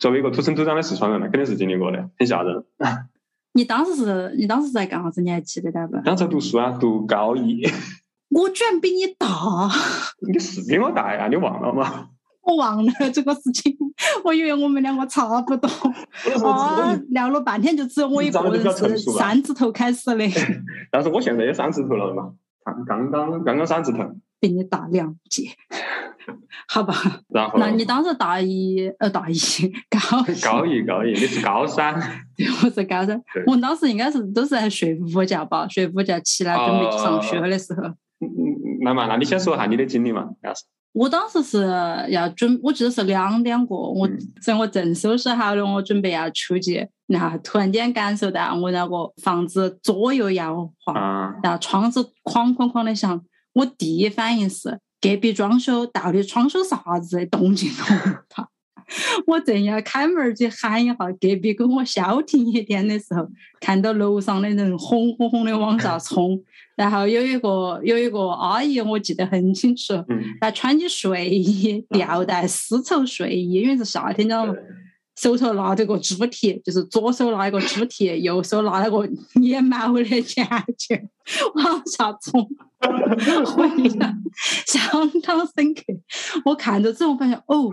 [0.00, 2.64] 作为一个土生土长的四川人，那肯定是经历过的，很吓人。
[3.58, 5.20] 你当时是你当时在干啥子？
[5.20, 5.96] 你还记得到不？
[6.04, 7.66] 当时读书啊，读高一。
[8.28, 9.26] 我居然比你大！
[10.32, 11.26] 你是比我大呀？
[11.26, 12.10] 你忘了吗？
[12.42, 13.76] 我忘了这个事情，
[14.22, 15.68] 我以为我们两个差不多。
[16.46, 20.24] 啊，聊了半天就只有我一个人是三字头开始的。
[20.92, 22.34] 但是我现在也三字头了嘛，
[22.64, 23.98] 刚刚刚刚刚三字头。
[24.40, 25.50] 比你大两届。
[26.68, 26.94] 好吧，
[27.28, 29.34] 然后，那你当时大一，呃，大一
[29.88, 31.94] 高高一高一， 你是高三，
[32.62, 33.18] 我是高三。
[33.46, 37.82] 我当时应该是都是在睡午觉吧，睡午觉起来准备去上学的时候。
[38.20, 40.64] 嗯嗯，那嘛，那你先说一下你的经历嘛，要是。
[40.92, 41.64] 我当时是
[42.10, 44.08] 要准，我记得是两点过，我
[44.44, 50.94] 等我正收拾好了，我准备要出去，然后突然间感受到我那个房子左右摇晃，
[51.42, 53.22] 然后窗子哐哐哐的响，
[53.52, 54.80] 我第一反应是。
[55.00, 58.48] 隔壁装修到底装修啥子动静那么大？
[59.28, 63.28] 我正要开门去喊一下隔壁跟我消停一点的时候，
[63.60, 66.42] 看到楼上的人轰轰轰的往下冲，
[66.74, 69.94] 然后有一个有一个阿姨，我记得很清楚，
[70.40, 74.52] 她穿起睡衣，吊带丝绸睡衣，因为是夏天，知道吗？
[75.16, 79.08] 手头拿着个猪蹄，就是左手拿一个猪蹄，右手拿了个
[79.48, 80.44] 粘毛的钱
[80.76, 81.08] 钱
[81.54, 82.50] 往下冲。
[82.80, 84.22] 我印象
[84.66, 85.82] 相当深刻。
[86.44, 87.68] 我看着之后发现，哦，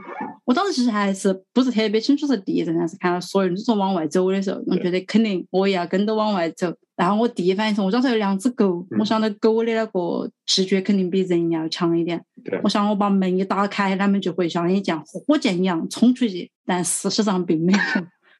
[0.45, 6.73] 我当时其实还是不是特别清楚是地震，但是看到所有人都说往外走的时候，我觉得肯定我也要跟着往外走。
[6.95, 12.23] 然后我第一反应是，我当时有两只狗，我想到狗的那个直觉肯定比人要强一点。
[12.63, 17.79] 我想我把门一打开，它们就会像一架火箭一样冲出去，但事实上并没有。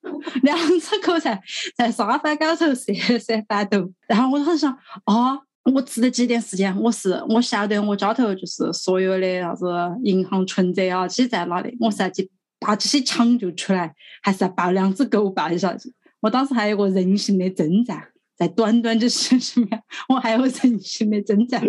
[0.42, 1.40] 两只狗在
[1.76, 3.92] 在沙发高头瑟瑟发抖。
[4.08, 4.72] 然后我当时想，
[5.04, 5.40] 啊。
[5.74, 6.76] 我只得几点时间？
[6.80, 9.66] 我是我晓得我家头就是所有的啥子
[10.04, 11.76] 银行存折啊，这些在哪里？
[11.80, 15.92] 我是要去把这些抢救出来，还是要抱两只狗抱一下去？
[16.22, 18.10] 我当时还有个人性的挣扎。
[18.38, 21.62] 在短短这十十秒，我还有人性的挣扎。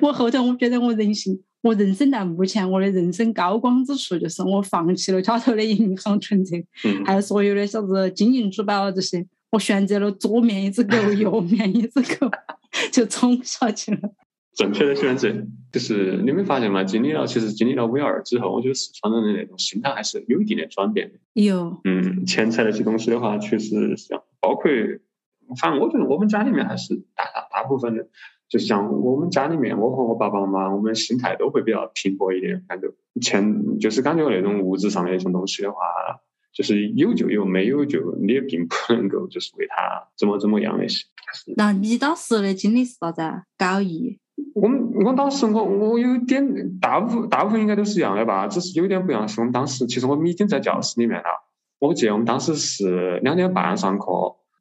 [0.00, 6.56] 我后头我觉得我人性，我人生到目前我的人生高光之处就是我放弃了家头的银行存折，
[7.04, 12.30] 还有所有的啥子金银珠宝啊这些，我选择了左面一只狗， 右面一只狗，
[12.92, 14.00] 就冲下去了。
[14.54, 15.30] 正确的选择
[15.70, 16.82] 就是你没发现吗？
[16.82, 21.12] 经历了其实经历了 V 二之后，我觉得四川人的那种心态还是有一定的转变。
[21.34, 24.70] 有，嗯，钱财那些东西的话，确实像包括，
[25.60, 28.08] 反正我觉得我们家里面还是大大大部分的，
[28.48, 32.88] 就像我们家里面，我和我爸爸妈妈，我们心态都会比较平和一点，感觉
[33.20, 35.76] 钱就是感觉那种物质上的一种东西的话，
[36.56, 41.04] 就是有就有，没有就你也并不能够就是为他怎么怎么样那些。
[41.54, 43.20] 那你当时的经历是啥子？
[43.58, 44.18] 高一。
[44.54, 51.24] 我们我当时我我有点大部分大部分应该都是一样的吧，只是有点不一样是我们当时其实我们已经在教室里面了。
[51.78, 54.06] 我记得我们当时是两点半上课，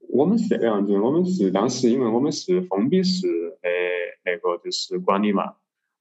[0.09, 3.25] 我们是这个样子，我们是当时因为我们是封闭式
[3.61, 3.69] 的
[4.25, 5.53] 那个就是管理嘛。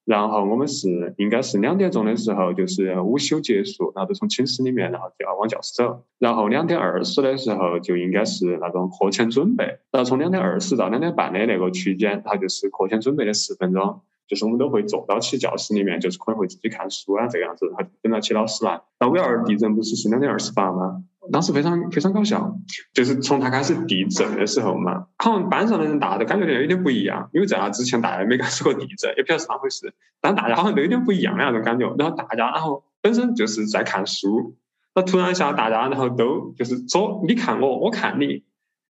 [0.05, 6.03] 然后我们是应该是两点钟的时候，就是午休结束，然后就从寝室里面，然后就要往教室走。
[6.19, 9.65] 然后两点二十的时候，就应该是那种课前准备。
[9.91, 14.01] 然后从两点二十到两点半的那个区间，它就是课前准备的十分钟。
[14.27, 18.81] 就是我们都会坐到起教室里面，就是可能会自己看书啊这个样子，然后等到起老师来。
[18.99, 21.05] 那五幺二地震不是是两点二十八吗？
[21.33, 22.57] 当时非常非常搞笑，
[22.93, 31.87] 就是从他开始地震的时候嘛，好像班上的人大家都感觉有点不一样，因为在那之前大家没感受过地震，也不晓得是哪回事，但大家好像都有点不一样的那种感觉。
[31.99, 34.57] 然后大家然后本身就是在看书，
[34.95, 38.45] 那突然一下大家然后都就是左你看我，我看你，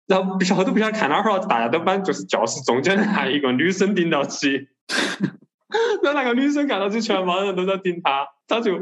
[0.08, 4.68] 然后不晓得都不晓得看哪儿了，大家都把就是教室中间的那一个女生盯到起。
[6.02, 8.78] 然 后那个女生看到就全班人都在盯她，他就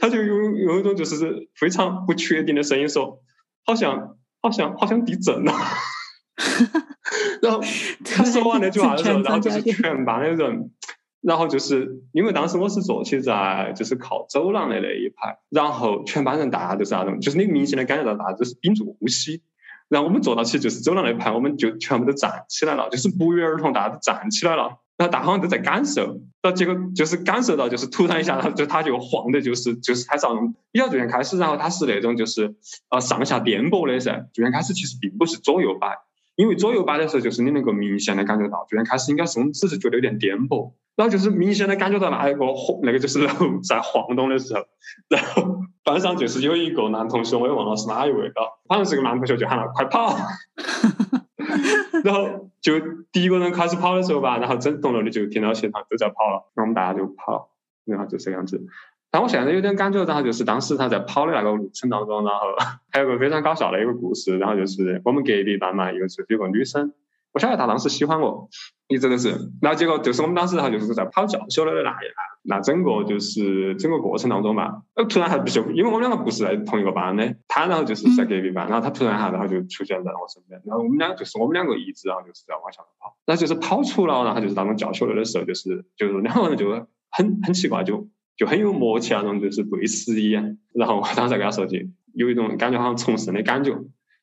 [0.00, 3.22] 他就有有一种就是非常不确定的声音说，
[3.64, 5.52] 好像好像好像地震了。
[7.42, 7.60] 然后
[8.04, 10.70] 他说完那句话的时候，然后就是全班的人，
[11.20, 19.42] 然后就是因为当时我是坐起在就是靠走廊的那一排，然后全班人大家都是那种，就是你明显的感觉到大家都是屏住呼吸。
[19.88, 24.78] 然后我们坐到起就是走廊那排，我们就全部都站起来了，就是不约而同大家都站起来了。
[24.98, 32.54] 然后大家好像都在感受，然后结果就是感受到，就是突然一下，然后就他就晃的，就是就是开始那种比较最先开始，然后他是那种就是
[32.90, 34.26] 呃上下颠簸的噻。
[34.32, 35.98] 最先开始其实并不是左右摆，
[36.36, 42.44] 因为左右摆的时候，就是你能够明显的感觉到，最先开始应该是我们只是觉得有点颠簸，然后就是明显的感觉到那一个
[42.82, 43.28] 那个就是楼
[43.62, 44.60] 在晃动的时候，
[45.08, 50.16] 然后班上就是有一个男同学，我也忘了是哪一位了，好像是个男同学，就喊了快跑。
[52.04, 52.74] 然后就
[53.12, 57.50] 第一个人开始跑的时候吧，然后整栋楼的就听到现场都在跑了，然后我们大家就跑，
[57.84, 58.66] 然后就这样子。
[59.10, 62.46] 但我现在有点感觉，然后就是当时他在跑的那个路程当中，然后
[62.90, 66.92] 还有个非常搞笑的一个故事，然后就是我们隔壁班嘛，又是有个女生。
[67.32, 68.48] 我晓得他当时喜欢我，
[68.88, 69.30] 一直都是。
[69.60, 72.04] 然后结果就是我们当时哈就是在跑教学楼的那一
[72.44, 86.68] 那整个就是整个过程当中嘛，呃突然还不就因为我们两个不是在同一个班的，他然后就是在隔壁班，然后他突然哈然后就出现在我身边，然后我们俩就是我们两个一直然后就是在往下跑，然后就是跑出了，然后就是当中教学楼的时候，就是就是两个人就
[87.10, 93.78] 很很奇怪，就就很有默契那种，就是对视一眼，然后我当时跟他说句，有一种感觉好像重生的感觉，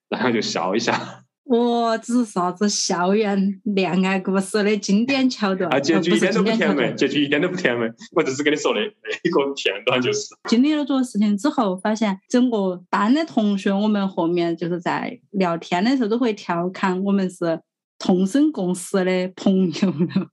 [0.10, 1.19] 然后就笑一下。
[1.50, 7.88] 我只是啥子校园恋爱故事的经典桥段，啊，结局一点都不甜美，结局一点都不甜美。
[8.12, 17.60] 我只是跟你说的那一个片段，就是经历了这个事情之后，发现整个班的同学，我们后面就是在聊天的时候都会调侃我们是
[17.98, 20.28] 同生共死的朋友了。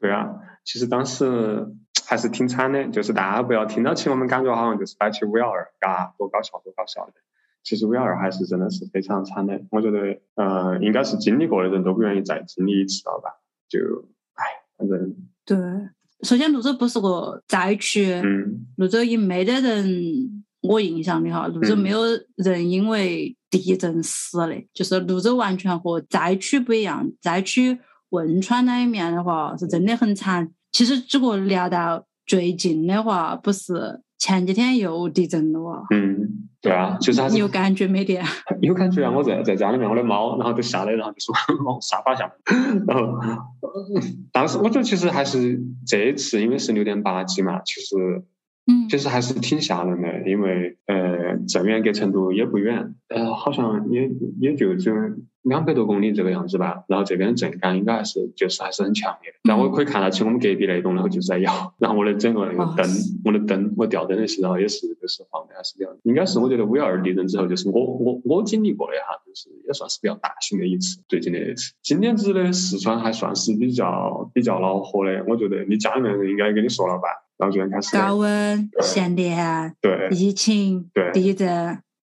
[0.00, 0.30] 对啊，
[0.64, 1.66] 其实当时
[2.06, 7.12] 还是挺惨的，就是大家不要听到起我们感觉好像就是摆起五幺二，嘎，多搞笑，多搞笑的。
[7.64, 13.30] 其实 V 二还是真的是非常惨的，我觉得，呃，应该是经历过的人都不愿意再经历一次了吧？
[13.68, 13.80] 就，
[14.34, 14.44] 唉，
[14.76, 15.56] 反正对。
[16.22, 22.00] 首先，泸州不是个灾区，嗯，泸州也没得人，我印象里哈，泸州没有
[22.36, 27.10] 人因为地震死的，就是泸州完全和灾区不一样。
[27.20, 27.78] 灾区
[28.10, 30.50] 汶川那一面的话，是真的很惨。
[30.72, 34.00] 其实，这个聊到最近的话，不是。
[34.18, 35.82] 前几天又地震了哇！
[35.90, 38.18] 嗯，对啊，就是还是有感觉没得？
[38.62, 39.10] 有感觉啊！
[39.10, 41.32] 我在在家里面，我的猫，然后就下来， 然后就是
[41.64, 42.30] 往沙发下，
[42.86, 43.18] 然后
[44.32, 47.96] 当时我觉得其实还是这一次，因为是六点八级嘛，其实
[48.66, 54.10] 嗯，其实还是挺吓人的，因为呃，镇远隔成都也不远，呃，好像也
[54.40, 54.96] 也就只有
[55.42, 56.84] 两百多公里这个样子吧。
[56.88, 59.36] 然后这边的震感应该还是就是还是很强烈的。
[59.46, 62.86] 然后我可以看到起我们隔壁那栋，然后就是在摇，然后我的整个那个灯，
[63.26, 71.74] 我的灯，我吊灯的时候也是就是晃的，还是比较，应该是我觉得五幺二地震之后，就是我我我经历过的哈，就是也算是比较大型的一次，最近的一次。
[71.82, 77.08] 今年子的四川还算是比较比较恼火的，我觉得你家里面人应该跟你说了吧。
[77.36, 81.48] 然后就开始高温、限电、对疫情、对地震。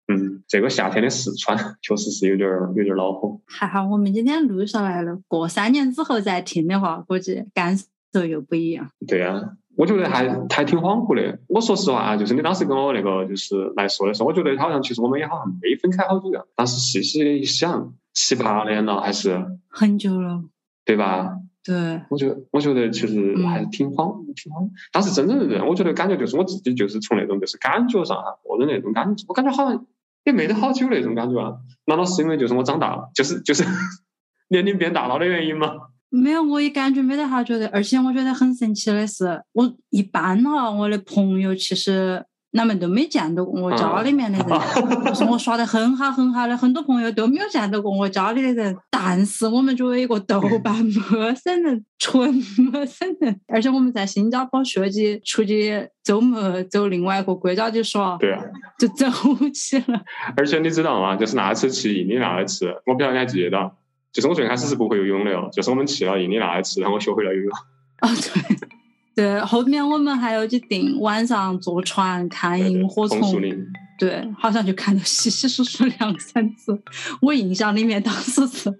[0.09, 3.41] 嗯，这个夏天的四川 确实是有点有点恼火。
[3.47, 7.77] 还好我们今天录下来了，过三年之后再听的话，估计感
[8.13, 8.89] 受又不一样。
[9.09, 9.43] 对啊，
[9.77, 11.41] 我觉得还还挺恍惚的。
[11.49, 16.47] 我说实话啊，就是你当时跟我那个就是来说的时候，我觉得好像其实我们也好像没分开好久样。
[16.55, 20.45] 但是细细的一想，七八年了还是很久了，
[20.85, 21.33] 对吧？
[21.67, 24.71] 对，我觉得，我觉得其实还是挺慌，挺慌。
[24.93, 29.87] 但是真正的人，我觉得感觉就是我自己，就是从那种就是感觉上哈，个人那种感觉，我感觉好像
[30.25, 31.57] 也没得好久那种感觉啊。
[31.87, 33.65] 难道是因为就是我长大了，就是就是
[34.49, 35.73] 年龄变大了的原因吗？
[36.09, 37.69] 没有，我也感觉没得好久的。
[37.69, 42.25] 而且我觉得很神奇的是，我一般哈，我的朋友其实。
[42.57, 48.77] 他们都没见到过我家里面的人，就 是我耍得很好很好的，很多朋友都没有见到过我家里的人。
[48.91, 58.43] 但是我们作为一个豆瓣陌生人，纯陌生人， 而且我们在新加坡学习出去周末走另外一个国家去耍，对啊，
[58.79, 59.07] 就走
[59.53, 60.01] 起了。
[60.37, 61.15] 而且你知道吗？
[61.15, 63.77] 就是那次去印尼那一次，我不晓得你还记得到，
[64.13, 67.53] 就是我最开始是不会游泳的哦，就是我们去了印尼那一次，然后我学会了游泳。
[68.01, 68.57] 啊，对。
[69.17, 73.19] 对，后面我们还有去订晚上坐船看萤火虫，
[73.99, 76.79] 对，好像就看到稀稀疏疏两三次。
[77.23, 78.71] 我印象里面当时是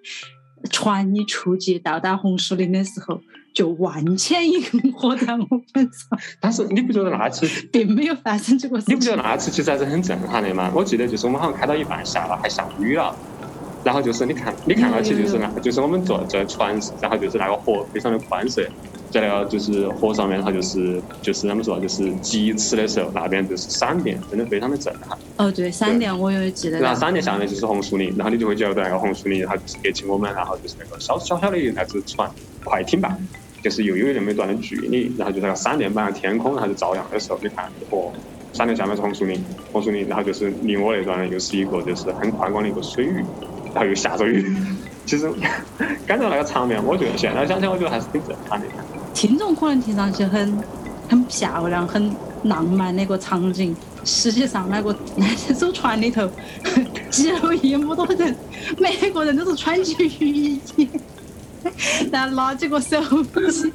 [0.71, 3.19] 船一出去到达红树林的时候，
[3.55, 4.61] 就万千萤
[4.93, 6.19] 火在我们上。
[6.39, 8.95] 但是你不觉得那次并没有发生这个事情？
[8.95, 10.71] 你不觉得那次其实还是很震撼的吗？
[10.75, 13.17] 我记得就是我们好像开到一半下了，还下雨了，
[13.87, 18.61] 然后就是你看，你看到起就是那，就是我们坐在船，然后就是那个河非常的宽色。
[19.13, 25.17] 在那个就是河上面，它就是就是他们说就是疾驰的时候，那边就是闪电，真的非常的震撼。
[25.37, 26.81] 哦，对，闪电我有记得。
[26.81, 32.29] 然后闪电下面就是红树林，然后你就会觉得那个红树林，然后就是隔起我们，然后就是那个小小小的一台子船
[32.65, 33.17] 快艇吧，
[33.63, 38.11] 就是又有那么一段的距离，然后就那个闪电般的天空，然后就照亮的时候，你看河，
[38.53, 43.25] 闪电下面是红树林，红树林，然后就是离我那段呢又是一个就是很宽广的一个水域，
[43.77, 44.57] 然后又下着雨。
[45.05, 45.31] 其实
[46.07, 48.67] 感觉那个场面，我觉得现在想起，我觉得还是挺震撼的。
[49.15, 50.59] 听众可能听上去很
[51.09, 52.11] 很漂亮、很
[52.45, 56.29] 浪漫那个场景，实际上那个那艘船里头
[57.09, 58.35] 挤了一么多人，
[58.79, 60.61] 每个人都是穿起雨衣，
[62.11, 63.73] 然 后拿几个手机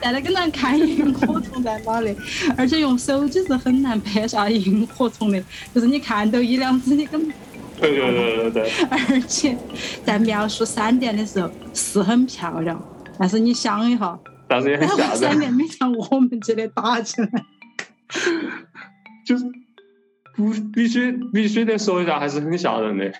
[0.00, 2.16] 在那跟咱看萤火虫在哪里，
[2.56, 5.42] 而且用手机是很难拍下萤火虫的，
[5.74, 7.34] 就是你看到一两只，你根本
[7.82, 9.58] 对对对对对，而且
[10.04, 12.80] 在描述闪电的时候是很漂亮，
[13.18, 14.18] 但是你想一下。
[14.48, 15.16] 但是也很吓人。
[15.16, 17.28] 闪电没像我们这里打起来，
[19.26, 19.44] 就是
[20.36, 23.12] 不必须必须得说一下，还是很吓人的，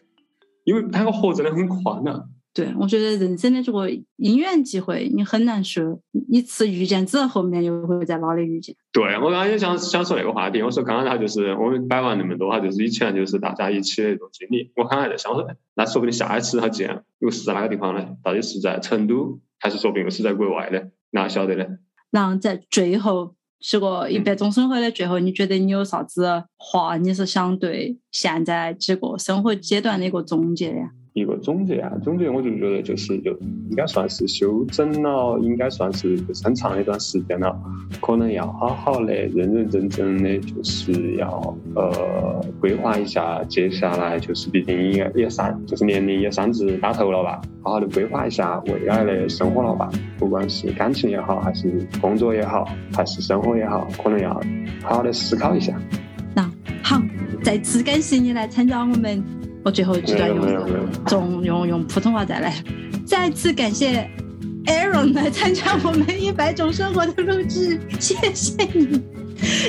[0.64, 2.24] 因为那个河真的很宽呐。
[2.54, 5.98] 对，我觉得人生的这个因缘际会，你很难说
[6.28, 8.76] 一次遇见之后，后面又会在哪里遇见。
[8.92, 14.70] 对我刚刚也想想说那个话题，我说刚刚他就是我们摆完那么多，哈，就是以前就是大家一起的那种经历。
[14.76, 18.06] 我刚才在想说，那说不定下一次他见又是在哪个地方呢？
[18.22, 20.78] 到底是在成都，还是说不定又是在国外呢？
[21.12, 21.64] 哪晓得呢？
[22.10, 26.98] 然后在最后这个一百种生活的最后，你觉得你有啥子话？
[26.98, 30.90] 你是想对现在几个生活阶段的一个总结呀？
[31.14, 33.32] 一个总结啊，总结我就觉得就是就
[33.68, 37.54] 应该算是休整了，应该算是就很长一段时间了，
[38.00, 54.32] 可能要好好的认认真真的，就是要呃规划一下接下来就是毕竟也也三就是年龄也三字打头了吧，好好的规划一下未来的生活了吧，不管是感情也好，还是工作也好，还是生活也好，可能要
[54.82, 55.78] 好好的思考一下。
[56.34, 56.50] 那
[56.82, 57.02] 好，
[57.42, 59.22] 再次感谢你来参加我们。
[59.64, 60.48] 我最后几段用
[61.10, 62.54] 用用用普通话再来，
[63.06, 64.08] 再次感谢
[64.66, 69.02] Aaron 来参加我们一百种生活的录制，谢谢你。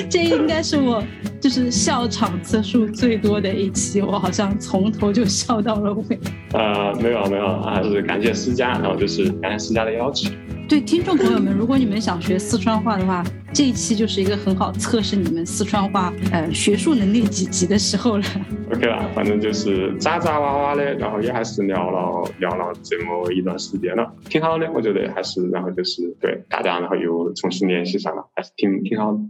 [0.08, 1.02] 这应该是我
[1.40, 6.18] 就是笑场次数最多的一期，我好像从头就笑到了尾。
[6.52, 10.32] 呃，没有没有，还是感谢思佳，然后就是感谢思佳的邀请。
[10.66, 18.24] 对听众朋友们，如果你们想学四川话的话，这一期就是一个很好测试你们四川话呃学术能力几级的时候了。
[18.72, 29.20] OK 啦，反正就是杂杂哇哇的，然后也还是聊了聊了这么一段时间了，挺好的，我觉得还是，然后就是对大家，然后又重新联系上了，还是挺挺好的。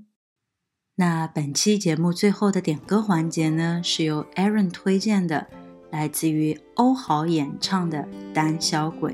[0.97, 5.49] 那本期节目最后的点歌环节呢，是由 Aaron 推荐的，
[5.91, 7.99] 来自于欧豪演唱的
[8.33, 9.13] 《胆小鬼》。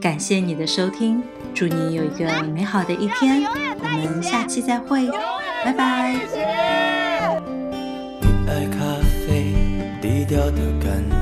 [0.00, 1.22] 感谢你的收听，
[1.54, 5.08] 祝你有一个美好的一天，我们下期再会，
[5.64, 6.16] 拜拜。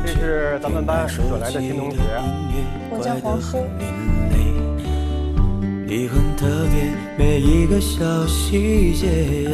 [0.05, 1.99] 这是咱们班惹来的新同学，
[2.91, 3.57] 我叫黄诗。
[5.87, 9.51] 你很特别，每一个小细节，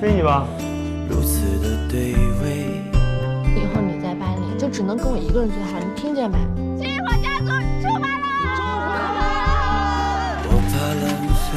[0.00, 0.46] 追你吧。
[1.08, 2.82] 如此的对味。
[3.54, 6.36] 以后你在班里就只能跟我一个人最好，你听见没？
[7.04, 7.46] 星火家族
[7.82, 8.24] 出发了！
[10.48, 10.72] 我怕
[11.04, 11.06] 浪
[11.44, 11.52] 费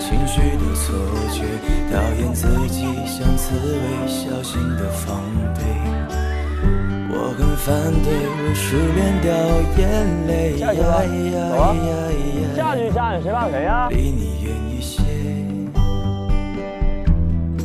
[0.00, 0.84] 情绪的错
[1.30, 1.38] 觉，
[1.92, 3.78] 讨厌自己像刺猬，
[4.08, 5.22] 小心的防
[5.54, 5.62] 备。
[7.14, 7.70] 我很反
[8.02, 9.30] 对我失眠掉
[9.78, 9.80] 眼
[10.26, 10.58] 泪。
[10.58, 10.90] 下去吧，
[11.48, 11.64] 走啊！
[12.56, 13.88] 下去下去，谁怕谁呀？
[13.90, 15.00] 离你远一些。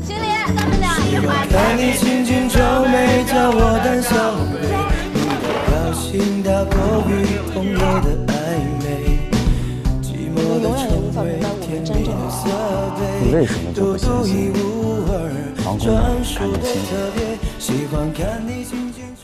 [0.06, 1.34] 经理，咱们俩一会儿。
[1.50, 4.14] 看你轻轻皱眉，叫我胆小
[4.52, 4.62] 鬼。
[6.08, 7.12] 表情大过于
[7.54, 8.32] 朋友的暧
[8.82, 9.20] 昧。
[10.02, 10.88] 寂寞的称
[11.22, 12.48] 谓，甜蜜的责
[12.98, 13.02] 备。
[13.26, 14.54] 你为什么就不相信？
[15.80, 19.17] 专属的特别，喜欢看你轻轻。